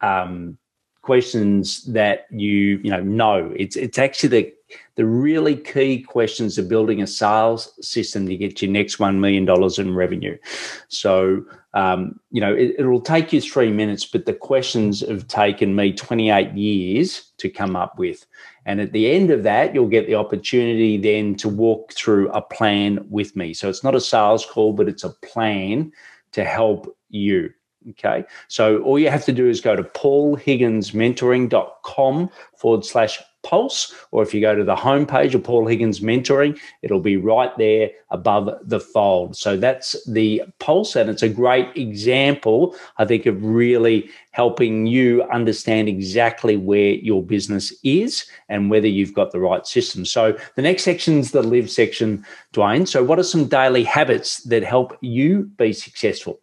um, 0.00 0.56
questions 1.02 1.84
that 1.92 2.26
you 2.30 2.80
you 2.82 2.90
know 2.90 3.02
know. 3.02 3.52
It's 3.56 3.76
it's 3.76 3.98
actually 3.98 4.28
the 4.28 4.52
the 4.96 5.06
really 5.06 5.56
key 5.56 6.02
questions 6.02 6.58
of 6.58 6.68
building 6.68 7.02
a 7.02 7.06
sales 7.06 7.72
system 7.80 8.26
to 8.26 8.36
get 8.36 8.60
your 8.60 8.70
next 8.70 8.98
one 8.98 9.20
million 9.20 9.44
dollars 9.44 9.78
in 9.78 9.94
revenue. 9.94 10.36
So 10.88 11.44
um, 11.74 12.18
you 12.30 12.40
know 12.40 12.54
it, 12.54 12.84
will 12.84 13.00
take 13.00 13.32
you 13.32 13.40
three 13.40 13.70
minutes, 13.70 14.04
but 14.04 14.26
the 14.26 14.32
questions 14.34 15.00
have 15.00 15.28
taken 15.28 15.74
me 15.74 15.92
28 15.92 16.52
years 16.54 17.32
to 17.38 17.48
come 17.48 17.76
up 17.76 17.98
with. 17.98 18.26
And 18.66 18.80
at 18.80 18.92
the 18.92 19.10
end 19.10 19.30
of 19.30 19.44
that, 19.44 19.74
you'll 19.74 19.88
get 19.88 20.06
the 20.06 20.14
opportunity 20.14 20.98
then 20.98 21.36
to 21.36 21.48
walk 21.48 21.92
through 21.92 22.30
a 22.32 22.42
plan 22.42 23.06
with 23.08 23.34
me. 23.34 23.54
So 23.54 23.68
it's 23.68 23.84
not 23.84 23.94
a 23.94 24.00
sales 24.00 24.44
call, 24.44 24.74
but 24.74 24.88
it's 24.88 25.04
a 25.04 25.14
plan 25.22 25.92
to 26.32 26.44
help 26.44 26.94
you. 27.08 27.50
Okay. 27.90 28.24
So 28.48 28.82
all 28.82 28.98
you 28.98 29.08
have 29.08 29.24
to 29.26 29.32
do 29.32 29.48
is 29.48 29.60
go 29.60 29.76
to 29.76 29.82
paulhigginsmentoring.com 29.82 32.30
forward 32.56 32.84
slash 32.84 33.20
pulse, 33.44 33.94
or 34.10 34.22
if 34.22 34.34
you 34.34 34.40
go 34.40 34.54
to 34.54 34.64
the 34.64 34.74
homepage 34.74 35.32
of 35.32 35.44
Paul 35.44 35.66
Higgins 35.66 36.00
Mentoring, 36.00 36.58
it'll 36.82 37.00
be 37.00 37.16
right 37.16 37.56
there 37.56 37.90
above 38.10 38.50
the 38.62 38.80
fold. 38.80 39.36
So 39.36 39.56
that's 39.56 39.96
the 40.06 40.42
pulse, 40.58 40.96
and 40.96 41.08
it's 41.08 41.22
a 41.22 41.28
great 41.28 41.68
example, 41.76 42.74
I 42.98 43.06
think, 43.06 43.26
of 43.26 43.42
really 43.42 44.10
helping 44.32 44.86
you 44.86 45.22
understand 45.24 45.88
exactly 45.88 46.56
where 46.56 46.94
your 46.94 47.22
business 47.22 47.72
is 47.84 48.26
and 48.48 48.70
whether 48.70 48.88
you've 48.88 49.14
got 49.14 49.30
the 49.30 49.40
right 49.40 49.66
system. 49.66 50.04
So 50.04 50.36
the 50.56 50.62
next 50.62 50.82
section 50.82 51.18
is 51.18 51.30
the 51.30 51.42
live 51.42 51.70
section, 51.70 52.26
Dwayne. 52.52 52.88
So 52.88 53.04
what 53.04 53.18
are 53.18 53.24
some 53.24 53.46
daily 53.46 53.84
habits 53.84 54.42
that 54.42 54.64
help 54.64 54.98
you 55.00 55.44
be 55.56 55.72
successful? 55.72 56.40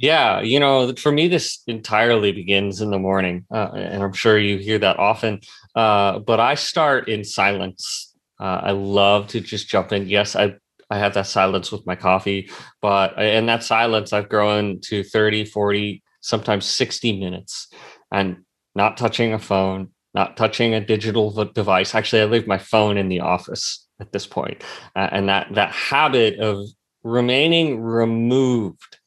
Yeah, 0.00 0.40
you 0.42 0.60
know, 0.60 0.94
for 0.94 1.10
me, 1.10 1.26
this 1.26 1.60
entirely 1.66 2.30
begins 2.30 2.80
in 2.80 2.90
the 2.90 3.00
morning, 3.00 3.44
uh, 3.52 3.70
and 3.74 4.00
I'm 4.02 4.12
sure 4.12 4.38
you 4.38 4.58
hear 4.58 4.78
that 4.78 4.96
often. 4.98 5.40
Uh, 5.74 6.20
but 6.20 6.38
I 6.38 6.54
start 6.54 7.08
in 7.08 7.24
silence. 7.24 8.14
Uh, 8.40 8.60
I 8.62 8.70
love 8.70 9.26
to 9.28 9.40
just 9.40 9.68
jump 9.68 9.92
in. 9.92 10.08
Yes, 10.08 10.36
I 10.36 10.54
I 10.88 10.98
have 10.98 11.14
that 11.14 11.26
silence 11.26 11.72
with 11.72 11.84
my 11.84 11.96
coffee, 11.96 12.48
but 12.80 13.18
in 13.20 13.46
that 13.46 13.64
silence, 13.64 14.12
I've 14.12 14.28
grown 14.28 14.80
to 14.84 15.02
30, 15.02 15.44
40, 15.44 16.02
sometimes 16.20 16.64
60 16.64 17.18
minutes, 17.18 17.66
and 18.12 18.38
not 18.76 18.96
touching 18.96 19.32
a 19.32 19.38
phone, 19.40 19.88
not 20.14 20.36
touching 20.36 20.74
a 20.74 20.80
digital 20.80 21.30
device. 21.46 21.94
Actually, 21.96 22.22
I 22.22 22.26
leave 22.26 22.46
my 22.46 22.58
phone 22.58 22.98
in 22.98 23.08
the 23.08 23.20
office 23.20 23.84
at 24.00 24.12
this 24.12 24.28
point, 24.28 24.62
uh, 24.94 25.08
and 25.10 25.28
that 25.28 25.48
that 25.54 25.72
habit 25.72 26.38
of 26.38 26.64
remaining 27.02 27.80
removed 27.80 28.97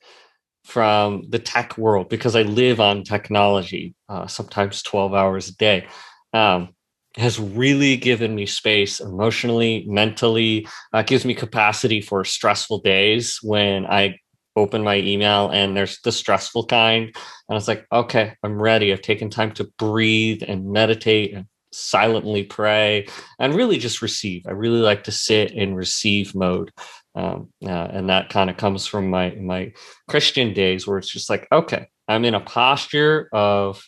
from 0.72 1.24
the 1.28 1.40
tech 1.40 1.78
world 1.78 2.08
because 2.08 2.34
I 2.34 2.44
live 2.44 2.80
on 2.80 3.04
technology, 3.04 3.94
uh, 4.08 4.26
sometimes 4.28 4.82
12 4.82 5.14
hours 5.14 5.50
a 5.50 5.56
day, 5.58 5.88
um, 6.34 6.70
has 7.18 7.38
really 7.40 7.98
given 7.98 8.34
me 8.34 8.46
space 8.46 9.02
emotionally, 9.02 9.84
mentally, 9.86 10.66
uh, 10.94 11.02
gives 11.02 11.26
me 11.26 11.34
capacity 11.34 12.00
for 12.00 12.24
stressful 12.24 12.80
days 12.80 13.40
when 13.44 13.86
I 13.86 14.16
open 14.56 14.82
my 14.82 14.98
email 14.98 15.50
and 15.50 15.76
there's 15.76 16.00
the 16.06 16.12
stressful 16.12 16.68
kind. 16.68 17.14
And 17.50 17.58
it's 17.58 17.68
like, 17.68 17.86
okay, 17.92 18.36
I'm 18.42 18.62
ready. 18.62 18.94
I've 18.94 19.02
taken 19.02 19.30
time 19.30 19.52
to 19.54 19.70
breathe 19.78 20.42
and 20.48 20.72
meditate 20.72 21.34
and 21.34 21.48
silently 21.74 22.44
pray 22.44 23.08
and 23.40 23.56
really 23.56 23.78
just 23.78 24.02
receive. 24.02 24.44
I 24.48 24.52
really 24.52 24.80
like 24.80 25.04
to 25.06 25.12
sit 25.12 25.52
in 25.52 25.76
receive 25.76 26.34
mode 26.34 26.72
um, 27.16 27.50
uh, 27.66 27.70
and 27.70 28.10
that 28.10 28.30
kind 28.30 28.50
of 28.50 28.58
comes 28.58 28.86
from 28.88 29.10
my 29.10 29.32
my 29.32 29.72
christian 30.10 30.54
days 30.54 30.88
where 30.88 30.98
it's 30.98 31.12
just 31.12 31.30
like 31.30 31.48
okay 31.52 31.88
i'm 32.08 32.26
in 32.26 32.36
a 32.36 32.40
posture 32.40 33.30
of 33.34 33.84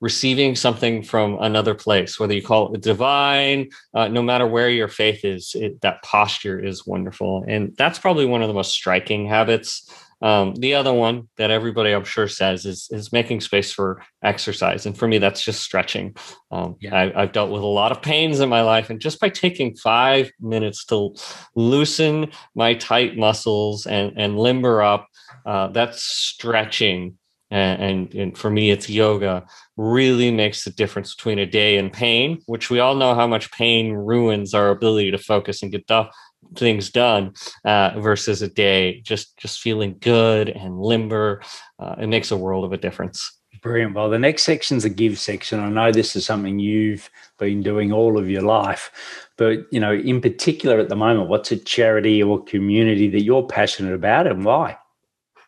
receiving 0.00 0.54
something 0.54 1.02
from 1.02 1.38
another 1.40 1.74
place 1.74 2.20
whether 2.20 2.32
you 2.32 2.42
call 2.42 2.72
it 2.72 2.80
divine 2.80 3.68
uh, 3.94 4.06
no 4.06 4.22
matter 4.22 4.46
where 4.46 4.70
your 4.70 4.88
faith 4.88 5.24
is 5.24 5.52
it, 5.54 5.80
that 5.80 6.02
posture 6.02 6.58
is 6.58 6.86
wonderful. 6.86 7.44
And 7.48 7.74
that's 7.76 7.98
probably 7.98 8.26
one 8.26 8.42
of 8.42 8.48
the 8.48 8.54
most 8.54 8.72
striking 8.72 9.26
habits 9.26 9.90
um, 10.20 10.54
the 10.56 10.74
other 10.74 10.92
one 10.92 11.28
that 11.36 11.50
everybody 11.50 11.92
I'm 11.92 12.04
sure 12.04 12.28
says 12.28 12.66
is 12.66 12.88
is 12.90 13.12
making 13.12 13.40
space 13.40 13.72
for 13.72 14.02
exercise, 14.22 14.84
and 14.86 14.96
for 14.96 15.06
me, 15.06 15.18
that's 15.18 15.44
just 15.44 15.62
stretching. 15.62 16.16
Um, 16.50 16.76
yeah. 16.80 16.94
I, 16.94 17.22
I've 17.22 17.32
dealt 17.32 17.50
with 17.50 17.62
a 17.62 17.66
lot 17.66 17.92
of 17.92 18.02
pains 18.02 18.40
in 18.40 18.48
my 18.48 18.62
life, 18.62 18.90
and 18.90 19.00
just 19.00 19.20
by 19.20 19.28
taking 19.28 19.76
five 19.76 20.30
minutes 20.40 20.84
to 20.86 21.14
loosen 21.54 22.32
my 22.54 22.74
tight 22.74 23.16
muscles 23.16 23.86
and 23.86 24.12
and 24.16 24.38
limber 24.38 24.82
up, 24.82 25.06
uh, 25.46 25.68
that's 25.68 26.02
stretching. 26.02 27.18
And, 27.50 27.82
and, 27.82 28.14
and 28.14 28.38
for 28.38 28.50
me, 28.50 28.70
it's 28.70 28.90
yoga 28.90 29.46
really 29.78 30.30
makes 30.30 30.64
the 30.64 30.70
difference 30.70 31.14
between 31.14 31.38
a 31.38 31.46
day 31.46 31.78
in 31.78 31.88
pain, 31.88 32.42
which 32.44 32.68
we 32.68 32.78
all 32.78 32.94
know 32.94 33.14
how 33.14 33.26
much 33.26 33.50
pain 33.52 33.92
ruins 33.92 34.52
our 34.52 34.68
ability 34.68 35.12
to 35.12 35.18
focus 35.18 35.62
and 35.62 35.72
get 35.72 35.86
done 35.86 36.08
things 36.56 36.90
done 36.90 37.32
uh, 37.64 37.98
versus 38.00 38.42
a 38.42 38.48
day 38.48 39.00
just 39.02 39.36
just 39.36 39.60
feeling 39.60 39.96
good 40.00 40.48
and 40.48 40.80
limber 40.80 41.42
uh, 41.78 41.94
it 41.98 42.08
makes 42.08 42.30
a 42.30 42.36
world 42.36 42.64
of 42.64 42.72
a 42.72 42.76
difference. 42.76 43.32
Brilliant. 43.60 43.94
Well 43.94 44.08
the 44.08 44.18
next 44.18 44.44
section's 44.44 44.84
is 44.84 44.90
a 44.90 44.94
give 44.94 45.18
section. 45.18 45.60
I 45.60 45.68
know 45.68 45.90
this 45.90 46.14
is 46.14 46.24
something 46.24 46.58
you've 46.58 47.10
been 47.38 47.62
doing 47.62 47.92
all 47.92 48.18
of 48.18 48.30
your 48.30 48.42
life 48.42 49.28
but 49.36 49.60
you 49.70 49.80
know 49.80 49.92
in 49.92 50.20
particular 50.20 50.78
at 50.78 50.88
the 50.88 50.96
moment 50.96 51.28
what's 51.28 51.52
a 51.52 51.56
charity 51.56 52.22
or 52.22 52.44
community 52.44 53.08
that 53.08 53.22
you're 53.22 53.46
passionate 53.46 53.94
about 53.94 54.26
and 54.26 54.44
why? 54.44 54.76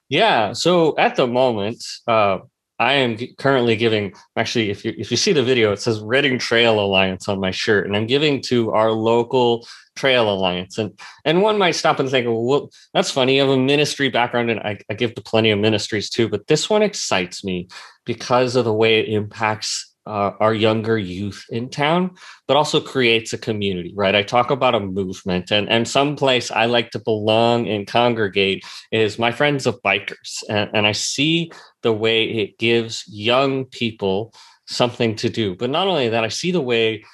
Yeah 0.09 0.53
so 0.53 0.97
at 0.99 1.17
the 1.17 1.27
moment 1.27 1.85
uh, 2.09 2.39
I 2.81 2.95
am 2.95 3.19
currently 3.37 3.77
giving. 3.77 4.15
Actually, 4.37 4.71
if 4.71 4.87
you 4.87 4.95
if 4.97 5.11
you 5.11 5.17
see 5.19 5.35
the 5.35 5.43
video, 5.43 5.71
it 5.71 5.81
says 5.81 6.01
Reading 6.01 6.39
Trail 6.39 6.81
Alliance 6.81 7.29
on 7.29 7.39
my 7.39 7.51
shirt, 7.51 7.87
and 7.87 7.95
I'm 7.95 8.07
giving 8.07 8.41
to 8.45 8.73
our 8.73 8.91
local 8.91 9.69
Trail 10.01 10.33
Alliance. 10.33 10.79
And 10.79 10.99
and 11.25 11.43
one 11.43 11.59
might 11.59 11.77
stop 11.77 12.01
and 12.01 12.09
think, 12.11 12.27
well, 12.27 12.71
that's 12.95 13.11
funny. 13.11 13.37
You 13.37 13.43
have 13.43 13.51
a 13.51 13.57
ministry 13.59 14.09
background, 14.09 14.51
and 14.51 14.61
I, 14.61 14.79
I 14.91 14.95
give 14.95 15.15
to 15.15 15.23
plenty 15.23 15.51
of 15.51 15.59
ministries 15.59 16.09
too, 16.09 16.29
but 16.29 16.47
this 16.47 16.71
one 16.71 16.83
excites 16.83 17.45
me 17.45 17.69
because 18.07 18.57
of 18.57 18.65
the 18.65 18.73
way 18.73 19.01
it 19.01 19.09
impacts 19.09 19.95
uh, 20.07 20.33
our 20.41 20.55
younger 20.55 20.99
youth 20.99 21.45
in 21.51 21.69
town, 21.69 22.11
but 22.49 22.57
also 22.57 22.81
creates 22.81 23.33
a 23.33 23.39
community, 23.39 23.93
right? 23.95 24.15
I 24.15 24.23
talk 24.23 24.51
about 24.51 24.75
a 24.75 24.81
movement, 24.81 25.51
and 25.51 25.69
and 25.69 25.87
some 25.87 26.17
place 26.17 26.51
I 26.51 26.65
like 26.65 26.91
to 26.93 26.99
belong 26.99 27.69
and 27.69 27.87
congregate 27.87 28.65
is 28.91 29.19
my 29.19 29.33
friends 29.33 29.67
of 29.67 29.83
bikers, 29.83 30.43
and, 30.49 30.71
and 30.73 30.87
I 30.87 30.93
see 30.93 31.53
the 31.83 31.93
way 31.93 32.25
it 32.25 32.59
gives 32.59 33.05
young 33.07 33.67
people 33.67 34.33
something 34.67 35.17
to 35.17 35.29
do. 35.29 35.55
But 35.55 35.71
not 35.71 35.89
only 35.89 36.09
that, 36.09 36.25
I 36.25 36.29
see 36.29 36.53
the 36.53 36.61
way 36.61 37.05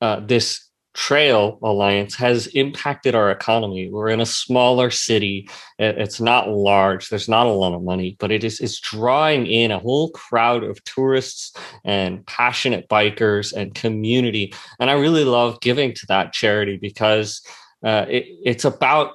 uh, 0.00 0.20
this 0.20 0.65
Trail 0.96 1.58
Alliance 1.62 2.14
has 2.14 2.46
impacted 2.48 3.14
our 3.14 3.30
economy. 3.30 3.90
We're 3.90 4.08
in 4.08 4.20
a 4.20 4.26
smaller 4.26 4.90
city. 4.90 5.46
It's 5.78 6.22
not 6.22 6.48
large. 6.48 7.10
There's 7.10 7.28
not 7.28 7.46
a 7.46 7.50
lot 7.50 7.74
of 7.74 7.82
money, 7.82 8.16
but 8.18 8.32
it 8.32 8.42
is 8.42 8.60
it's 8.60 8.80
drawing 8.80 9.46
in 9.46 9.70
a 9.70 9.78
whole 9.78 10.10
crowd 10.12 10.64
of 10.64 10.82
tourists 10.84 11.52
and 11.84 12.26
passionate 12.26 12.88
bikers 12.88 13.52
and 13.52 13.74
community. 13.74 14.54
And 14.80 14.88
I 14.88 14.94
really 14.94 15.24
love 15.24 15.60
giving 15.60 15.92
to 15.92 16.06
that 16.08 16.32
charity 16.32 16.78
because 16.78 17.42
uh, 17.84 18.06
it, 18.08 18.24
it's 18.42 18.64
about 18.64 19.12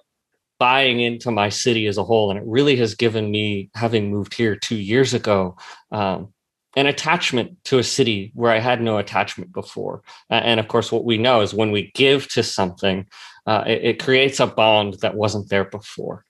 buying 0.60 1.00
into 1.00 1.32
my 1.32 1.50
city 1.50 1.88
as 1.88 1.98
a 1.98 2.04
whole. 2.04 2.30
And 2.30 2.40
it 2.40 2.46
really 2.46 2.76
has 2.76 2.94
given 2.94 3.32
me, 3.32 3.72
having 3.74 4.12
moved 4.12 4.36
here 4.36 4.56
two 4.56 4.78
years 4.78 5.16
ago, 5.16 5.58
um, 5.92 6.32
an 6.76 6.88
attachment 6.88 7.64
to 7.66 7.80
a 7.80 7.84
city 7.84 8.32
where 8.34 8.52
I 8.52 8.60
had 8.60 8.82
no 8.82 8.98
attachment 8.98 9.52
before. 9.52 10.02
And 10.30 10.60
of 10.60 10.68
course, 10.68 10.92
what 10.92 11.04
we 11.04 11.18
know 11.18 11.42
is 11.42 11.54
when 11.54 11.72
we 11.72 11.92
give 11.96 12.30
to 12.30 12.44
something, 12.44 13.08
uh, 13.46 13.64
it, 13.68 13.84
it, 13.84 14.00
creates 14.00 14.40
a 14.40 14.48
bond 14.48 14.96
that 15.02 15.16
wasn't 15.16 15.50
there 15.50 15.66
before. 15.66 16.26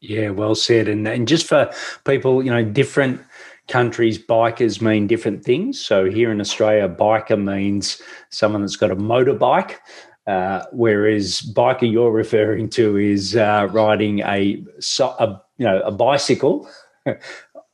Yeah, 0.00 0.30
well 0.30 0.54
said. 0.54 0.88
And, 0.88 1.06
and 1.06 1.28
just 1.28 1.46
for 1.46 1.70
people, 2.04 2.42
you 2.42 2.50
know, 2.50 2.64
different 2.64 3.20
countries, 3.68 4.18
bikers 4.18 4.80
mean 4.80 5.06
different 5.06 5.44
things. 5.44 5.80
So 5.80 6.08
here 6.08 6.30
in 6.30 6.40
Australia, 6.40 6.88
biker 6.88 7.42
means 7.42 8.00
someone 8.30 8.62
that's 8.62 8.76
got 8.76 8.90
a 8.90 8.96
motorbike. 8.96 9.76
Uh, 10.26 10.64
whereas 10.72 11.42
biker 11.54 11.90
you're 11.90 12.12
referring 12.12 12.68
to 12.70 12.96
is 12.96 13.34
uh, 13.34 13.68
riding 13.72 14.20
a, 14.20 14.64
a 15.18 15.40
you 15.58 15.66
know 15.66 15.80
a 15.80 15.90
bicycle 15.90 16.68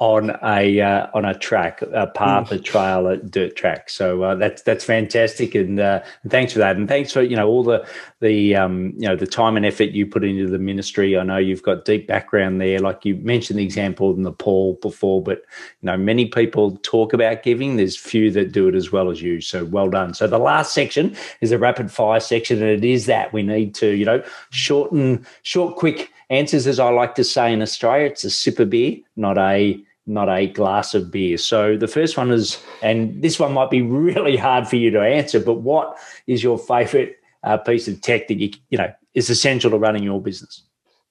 on 0.01 0.31
a 0.45 0.81
uh, 0.81 1.09
on 1.13 1.25
a 1.25 1.37
track, 1.37 1.83
a 1.83 2.07
path, 2.07 2.53
a 2.53 2.59
trail, 2.59 3.09
a 3.09 3.17
dirt 3.17 3.57
track. 3.57 3.91
So 3.91 4.23
uh, 4.23 4.35
that's 4.37 4.63
that's 4.63 4.85
fantastic, 4.85 5.57
and 5.57 5.81
uh, 5.81 6.03
thanks 6.29 6.53
for 6.53 6.61
that, 6.61 6.77
and 6.77 6.87
thanks 6.87 7.13
for 7.13 7.21
you 7.21 7.35
know 7.35 7.49
all 7.49 7.65
the 7.65 7.85
the 8.21 8.55
um, 8.55 8.93
you 8.97 9.09
know 9.09 9.17
the 9.17 9.27
time 9.27 9.57
and 9.57 9.67
effort 9.67 9.91
you 9.91 10.07
put 10.07 10.23
into 10.23 10.47
the 10.47 10.59
ministry. 10.59 11.19
I 11.19 11.25
know 11.25 11.37
you've 11.37 11.65
got 11.65 11.85
deep 11.85 12.07
background 12.07 12.61
there, 12.61 12.79
like 12.79 13.05
you 13.05 13.17
mentioned 13.17 13.59
the 13.59 13.65
example 13.65 14.15
in 14.15 14.23
the 14.23 14.31
Nepal 14.31 14.75
before, 14.75 15.21
but 15.21 15.39
you 15.81 15.87
know 15.87 15.97
many 15.97 16.27
people 16.27 16.79
talk 16.83 17.13
about 17.13 17.43
giving. 17.43 17.77
There's 17.77 17.97
few 17.97 18.31
that 18.33 18.53
do 18.53 18.69
it 18.69 18.77
as 18.77 18.93
well 18.93 19.11
as 19.11 19.21
you. 19.21 19.41
So 19.41 19.65
well 19.65 19.91
done. 19.91 20.15
So 20.15 20.29
the 20.29 20.39
last 20.39 20.75
section 20.75 21.17
is 21.41 21.51
a 21.51 21.59
rapid 21.59 21.91
fire 21.91 22.21
section, 22.21 22.63
and 22.63 22.71
it 22.71 22.85
is 22.85 23.07
that 23.07 23.33
we 23.33 23.43
need 23.43 23.75
to 23.77 23.89
you 23.89 24.05
know 24.05 24.23
shorten 24.51 25.27
short, 25.43 25.75
quick 25.75 26.13
answers, 26.31 26.69
as 26.69 26.79
I 26.79 26.89
like 26.91 27.17
to 27.17 27.25
say 27.25 27.53
in 27.53 27.63
Australia. 27.63 28.07
It's 28.07 28.23
a 28.23 28.31
sip 28.31 28.61
of 28.61 28.71
beer, 28.71 28.99
not 29.17 29.39
a 29.39 29.83
not 30.09 30.29
a 30.29 30.47
glass 30.47 30.95
of 30.95 31.11
beer. 31.11 31.37
So 31.39 31.77
the 31.77 31.89
first 31.89 32.17
one 32.17 32.31
is, 32.31 32.63
and 32.83 33.23
this 33.23 33.39
one 33.39 33.53
might 33.53 33.71
be 33.71 33.83
really 33.83 34.37
hard 34.37 34.67
for 34.67 34.77
you 34.77 34.91
to 34.91 35.01
answer, 35.01 35.39
but 35.39 35.61
what 35.61 35.97
is 36.27 36.43
your 36.43 36.59
favorite 36.59 37.17
uh, 37.45 37.59
piece 37.59 37.87
of 37.87 38.01
tech 38.01 38.29
that 38.29 38.39
you 38.39 38.51
you 38.71 38.79
know 38.79 38.93
is 39.15 39.31
essential 39.31 39.71
to 39.71 39.79
running 39.79 40.03
your 40.03 40.21
business? 40.21 40.65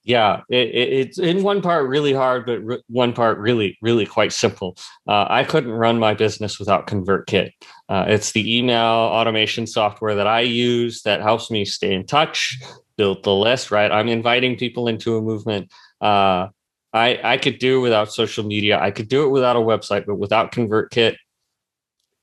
Yeah, 0.04 0.44
it, 0.50 0.70
it, 0.70 0.94
it's 0.94 1.20
in 1.20 1.44
one 1.44 1.62
part 1.62 1.90
really 1.90 2.14
hard, 2.14 2.46
but 2.46 2.82
one 2.88 3.12
part 3.12 3.40
really, 3.40 3.78
really 3.82 4.06
quite 4.06 4.32
simple. 4.32 4.78
Uh, 5.06 5.26
I 5.30 5.44
couldn't 5.44 5.72
run 5.72 6.00
my 6.00 6.14
business 6.14 6.60
without 6.60 6.88
ConvertKit. 6.88 7.52
Uh, 7.90 8.06
it's 8.08 8.32
the 8.32 8.58
email 8.58 8.86
automation 8.86 9.68
software 9.68 10.16
that 10.16 10.26
I 10.26 10.40
use 10.40 11.02
that 11.02 11.22
helps 11.22 11.52
me 11.52 11.66
stay 11.66 11.94
in 11.94 12.06
touch, 12.06 12.58
build 12.96 13.24
the 13.24 13.34
list. 13.34 13.70
Right, 13.70 13.92
I'm 13.92 14.08
inviting 14.08 14.56
people 14.56 14.88
into 14.88 15.18
a 15.18 15.22
movement. 15.22 15.70
Uh, 16.00 16.48
I 16.94 17.20
I 17.24 17.38
could 17.38 17.60
do 17.60 17.82
without 17.82 18.12
social 18.12 18.46
media. 18.46 18.80
I 18.80 18.92
could 18.92 19.08
do 19.08 19.26
it 19.26 19.30
without 19.30 19.56
a 19.56 19.60
website, 19.60 20.06
but 20.06 20.16
without 20.16 20.52
ConvertKit, 20.52 21.16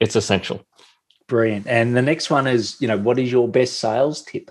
it's 0.00 0.16
essential. 0.16 0.64
Brilliant. 1.27 1.66
And 1.66 1.96
the 1.96 2.03
next 2.03 2.31
one 2.31 2.46
is, 2.46 2.77
you 2.81 2.88
know, 2.88 2.98
what 2.98 3.18
is 3.18 3.33
your 3.33 3.48
best 3.48 3.79
sales 3.79 4.22
tip? 4.22 4.50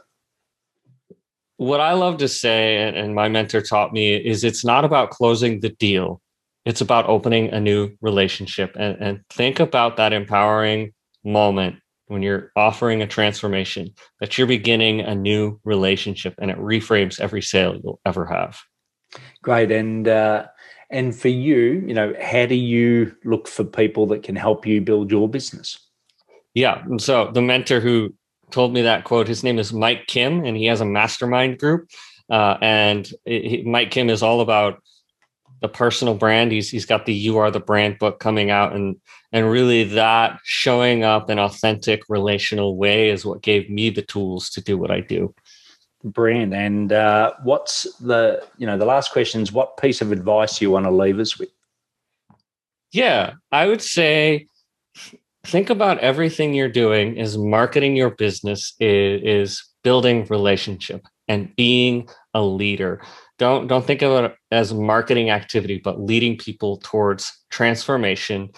What 1.57 1.79
I 1.79 1.93
love 1.93 2.17
to 2.17 2.27
say, 2.27 2.77
and 2.77 3.13
my 3.13 3.29
mentor 3.29 3.61
taught 3.61 3.93
me, 3.93 4.15
is 4.15 4.43
it's 4.43 4.65
not 4.65 4.83
about 4.83 5.11
closing 5.11 5.59
the 5.59 5.69
deal. 5.69 6.19
It's 6.65 6.81
about 6.81 7.07
opening 7.07 7.49
a 7.49 7.59
new 7.59 7.91
relationship. 8.01 8.75
And, 8.77 8.97
and 8.99 9.21
think 9.29 9.59
about 9.59 9.97
that 9.97 10.13
empowering 10.13 10.93
moment 11.23 11.75
when 12.07 12.21
you're 12.21 12.51
offering 12.55 13.01
a 13.01 13.07
transformation, 13.07 13.89
that 14.19 14.37
you're 14.37 14.47
beginning 14.47 15.01
a 15.01 15.15
new 15.15 15.59
relationship 15.63 16.33
and 16.39 16.49
it 16.49 16.57
reframes 16.57 17.19
every 17.19 17.41
sale 17.41 17.75
you'll 17.75 17.99
ever 18.05 18.25
have. 18.25 18.59
Great. 19.43 19.71
And 19.71 20.07
uh, 20.07 20.47
and 20.89 21.15
for 21.15 21.27
you, 21.27 21.83
you 21.85 21.93
know, 21.93 22.15
how 22.19 22.45
do 22.47 22.55
you 22.55 23.13
look 23.25 23.47
for 23.47 23.63
people 23.63 24.07
that 24.07 24.23
can 24.23 24.35
help 24.35 24.65
you 24.65 24.81
build 24.81 25.11
your 25.11 25.29
business? 25.29 25.77
Yeah. 26.55 26.83
So 26.97 27.29
the 27.31 27.41
mentor 27.41 27.79
who 27.79 28.13
told 28.51 28.73
me 28.73 28.81
that 28.83 29.03
quote, 29.03 29.27
his 29.27 29.43
name 29.43 29.59
is 29.59 29.73
Mike 29.73 30.07
Kim, 30.07 30.45
and 30.45 30.55
he 30.57 30.65
has 30.65 30.81
a 30.81 30.85
mastermind 30.85 31.59
group. 31.59 31.89
Uh, 32.29 32.57
and 32.61 33.11
it, 33.25 33.65
Mike 33.65 33.91
Kim 33.91 34.09
is 34.09 34.23
all 34.23 34.39
about 34.39 34.81
the 35.61 35.67
personal 35.67 36.15
brand. 36.15 36.51
He's 36.53 36.69
he's 36.69 36.85
got 36.85 37.05
the 37.05 37.13
"You 37.13 37.37
Are 37.37 37.51
the 37.51 37.59
Brand" 37.59 37.99
book 37.99 38.19
coming 38.19 38.49
out, 38.49 38.73
and 38.73 38.95
and 39.33 39.51
really 39.51 39.83
that 39.83 40.39
showing 40.43 41.03
up 41.03 41.29
in 41.29 41.37
authentic 41.37 42.03
relational 42.07 42.77
way 42.77 43.09
is 43.09 43.25
what 43.25 43.41
gave 43.41 43.69
me 43.69 43.89
the 43.89 44.01
tools 44.03 44.49
to 44.51 44.61
do 44.61 44.77
what 44.77 44.91
I 44.91 45.01
do 45.01 45.33
brand. 46.03 46.53
And 46.53 46.91
uh, 46.91 47.33
what's 47.43 47.83
the 47.97 48.45
you 48.57 48.67
know 48.67 48.77
the 48.77 48.85
last 48.85 49.11
question 49.11 49.41
is 49.41 49.51
what 49.51 49.77
piece 49.77 50.01
of 50.01 50.11
advice 50.11 50.61
you 50.61 50.71
want 50.71 50.85
to 50.85 50.91
leave 50.91 51.19
us 51.19 51.37
with? 51.37 51.49
Yeah, 52.91 53.33
I 53.51 53.67
would 53.67 53.81
say 53.81 54.47
think 55.45 55.69
about 55.69 55.99
everything 55.99 56.53
you're 56.53 56.69
doing 56.69 57.17
is 57.17 57.37
marketing 57.37 57.95
your 57.95 58.11
business 58.11 58.73
is 58.79 59.63
building 59.83 60.25
relationship 60.29 61.05
and 61.27 61.53
being 61.55 62.07
a 62.33 62.41
leader 62.41 63.01
don't 63.37 63.67
don't 63.67 63.85
think 63.85 64.01
of 64.01 64.23
it 64.23 64.35
as 64.51 64.73
marketing 64.73 65.29
activity 65.29 65.79
but 65.83 65.99
leading 65.99 66.37
people 66.37 66.77
towards 66.83 67.31
transformation 67.49 68.49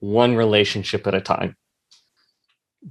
one 0.00 0.34
relationship 0.36 1.06
at 1.06 1.14
a 1.14 1.20
time 1.20 1.54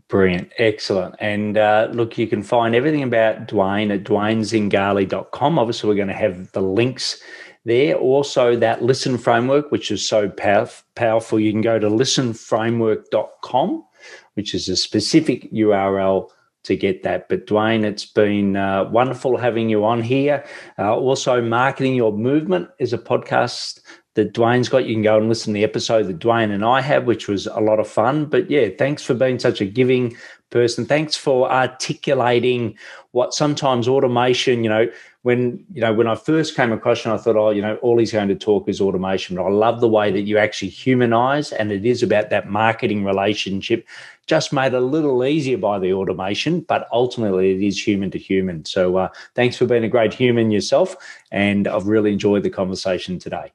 Brilliant. 0.09 0.51
Excellent. 0.57 1.15
And 1.19 1.57
uh, 1.57 1.87
look, 1.91 2.17
you 2.17 2.27
can 2.27 2.43
find 2.43 2.75
everything 2.75 3.03
about 3.03 3.47
Dwayne 3.47 3.93
at 3.93 4.03
dwaynezingali.com. 4.03 5.59
Obviously, 5.59 5.89
we're 5.89 5.95
going 5.95 6.07
to 6.09 6.13
have 6.13 6.51
the 6.51 6.61
links 6.61 7.21
there. 7.65 7.95
Also, 7.95 8.55
that 8.57 8.83
listen 8.83 9.17
framework, 9.17 9.71
which 9.71 9.89
is 9.89 10.05
so 10.05 10.29
pow- 10.29 10.69
powerful, 10.95 11.39
you 11.39 11.51
can 11.51 11.61
go 11.61 11.79
to 11.79 11.89
listenframework.com, 11.89 13.85
which 14.33 14.53
is 14.53 14.67
a 14.67 14.75
specific 14.75 15.51
URL 15.53 16.29
to 16.63 16.75
get 16.75 17.03
that. 17.03 17.29
But 17.29 17.47
Dwayne, 17.47 17.83
it's 17.83 18.05
been 18.05 18.57
uh, 18.57 18.89
wonderful 18.89 19.37
having 19.37 19.69
you 19.69 19.85
on 19.85 20.01
here. 20.01 20.45
Uh, 20.77 20.95
also, 20.95 21.41
Marketing 21.41 21.95
Your 21.95 22.11
Movement 22.11 22.69
is 22.79 22.91
a 22.91 22.97
podcast 22.97 23.79
that 24.17 24.33
Dwayne's 24.33 24.67
got. 24.67 24.85
You 24.85 24.95
can 24.95 25.03
go 25.03 25.17
and 25.17 25.29
listen 25.29 25.53
to 25.53 25.57
the 25.57 25.63
episode 25.63 26.07
that 26.07 26.19
Dwayne 26.19 26.51
and 26.51 26.65
I 26.65 26.81
had, 26.81 27.05
which 27.05 27.27
was 27.27 27.45
a 27.45 27.61
lot 27.61 27.79
of 27.79 27.87
fun. 27.87 28.25
But 28.25 28.49
yeah, 28.49 28.69
thanks 28.77 29.03
for 29.03 29.13
being 29.13 29.37
such 29.37 29.61
a 29.61 29.65
giving 29.65 30.17
person. 30.49 30.85
Thanks 30.85 31.15
for 31.15 31.51
articulating 31.51 32.75
what 33.11 33.35
sometimes 33.35 33.87
automation, 33.87 34.63
you 34.63 34.69
know, 34.69 34.87
when 35.21 35.63
you 35.71 35.81
know 35.81 35.93
when 35.93 36.07
I 36.07 36.15
first 36.15 36.55
came 36.55 36.71
across 36.71 37.05
and 37.05 37.13
I 37.13 37.17
thought, 37.17 37.35
oh, 37.35 37.51
you 37.51 37.61
know, 37.61 37.75
all 37.77 37.99
he's 37.99 38.11
going 38.11 38.29
to 38.29 38.35
talk 38.35 38.67
is 38.67 38.81
automation. 38.81 39.35
But 39.35 39.45
I 39.45 39.51
love 39.51 39.81
the 39.81 39.87
way 39.87 40.11
that 40.11 40.21
you 40.21 40.39
actually 40.39 40.69
humanize, 40.69 41.51
and 41.51 41.71
it 41.71 41.85
is 41.85 42.01
about 42.01 42.31
that 42.31 42.49
marketing 42.49 43.03
relationship, 43.03 43.87
just 44.25 44.51
made 44.51 44.73
a 44.73 44.81
little 44.81 45.23
easier 45.23 45.59
by 45.59 45.77
the 45.77 45.93
automation, 45.93 46.61
but 46.61 46.87
ultimately 46.91 47.51
it 47.51 47.61
is 47.61 47.87
human 47.87 48.09
to 48.11 48.17
human. 48.17 48.65
So 48.65 48.97
uh, 48.97 49.09
thanks 49.35 49.57
for 49.57 49.67
being 49.67 49.83
a 49.83 49.89
great 49.89 50.13
human 50.13 50.49
yourself, 50.49 50.95
and 51.31 51.67
I've 51.67 51.87
really 51.87 52.13
enjoyed 52.13 52.41
the 52.41 52.49
conversation 52.49 53.19
today. 53.19 53.51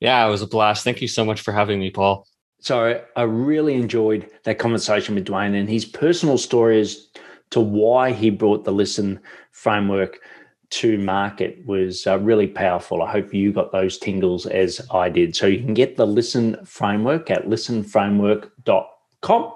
Yeah, 0.00 0.26
it 0.26 0.30
was 0.30 0.42
a 0.42 0.46
blast. 0.46 0.84
Thank 0.84 1.00
you 1.00 1.08
so 1.08 1.24
much 1.24 1.40
for 1.40 1.52
having 1.52 1.80
me, 1.80 1.90
Paul. 1.90 2.26
So 2.60 3.02
I 3.14 3.22
really 3.22 3.74
enjoyed 3.74 4.28
that 4.44 4.58
conversation 4.58 5.14
with 5.14 5.26
Dwayne 5.26 5.58
and 5.58 5.68
his 5.68 5.84
personal 5.84 6.38
story 6.38 6.80
as 6.80 7.08
to 7.50 7.60
why 7.60 8.12
he 8.12 8.30
brought 8.30 8.64
the 8.64 8.72
Listen 8.72 9.20
framework 9.52 10.20
to 10.68 10.98
market 10.98 11.64
was 11.64 12.06
uh, 12.06 12.18
really 12.18 12.48
powerful. 12.48 13.02
I 13.02 13.10
hope 13.10 13.32
you 13.32 13.52
got 13.52 13.72
those 13.72 13.96
tingles 13.98 14.46
as 14.46 14.86
I 14.90 15.08
did. 15.08 15.36
So 15.36 15.46
you 15.46 15.60
can 15.60 15.74
get 15.74 15.96
the 15.96 16.06
Listen 16.06 16.62
framework 16.64 17.30
at 17.30 17.46
listenframework.com. 17.46 19.52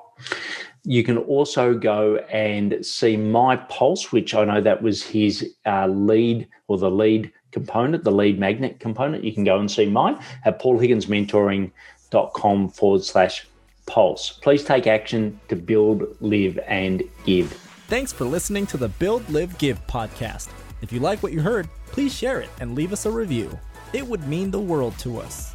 You 0.85 1.05
can 1.05 1.19
also 1.19 1.75
go 1.75 2.17
and 2.31 2.87
see 2.87 3.17
my 3.17 3.57
pulse, 3.57 4.13
which 4.13 4.35
I 4.35 4.45
know 4.45 4.61
that 4.61 4.83
was 4.83 5.03
his 5.03 5.55
uh, 5.67 5.89
lead 5.89 6.49
or 6.69 6.79
the 6.79 6.91
lead 6.91 7.33
component, 7.53 8.05
the 8.05 8.13
lead 8.13 8.39
magnet 8.39 8.81
component. 8.81 9.25
You 9.25 9.33
can 9.33 9.45
go 9.45 9.59
and 9.59 9.71
see 9.71 9.87
mine 9.87 10.19
at 10.45 10.61
paulhigginsmentoring.com 10.61 12.69
forward 12.71 13.05
slash 13.05 13.47
pulse. 13.87 14.31
Please 14.31 14.65
take 14.65 14.87
action 14.87 15.39
to 15.49 15.57
build, 15.57 16.05
live, 16.21 16.59
and 16.67 17.03
give. 17.25 17.53
Thanks 17.89 18.13
for 18.13 18.25
listening 18.25 18.67
to 18.69 18.77
the 18.77 18.89
Build, 18.89 19.29
Live, 19.31 19.59
Give 19.59 19.85
podcast. 19.89 20.51
If 20.81 20.93
you 20.93 21.01
like 21.01 21.23
what 21.23 21.33
you 21.33 21.41
heard, 21.41 21.69
please 21.87 22.15
share 22.15 22.41
it 22.41 22.49
and 22.61 22.77
leave 22.77 22.93
us 22.93 23.05
a 23.05 23.11
review. 23.11 23.59
It 23.93 24.07
would 24.07 24.29
mean 24.29 24.53
the 24.53 24.61
world 24.61 24.97
to 25.01 25.19
us. 25.19 25.55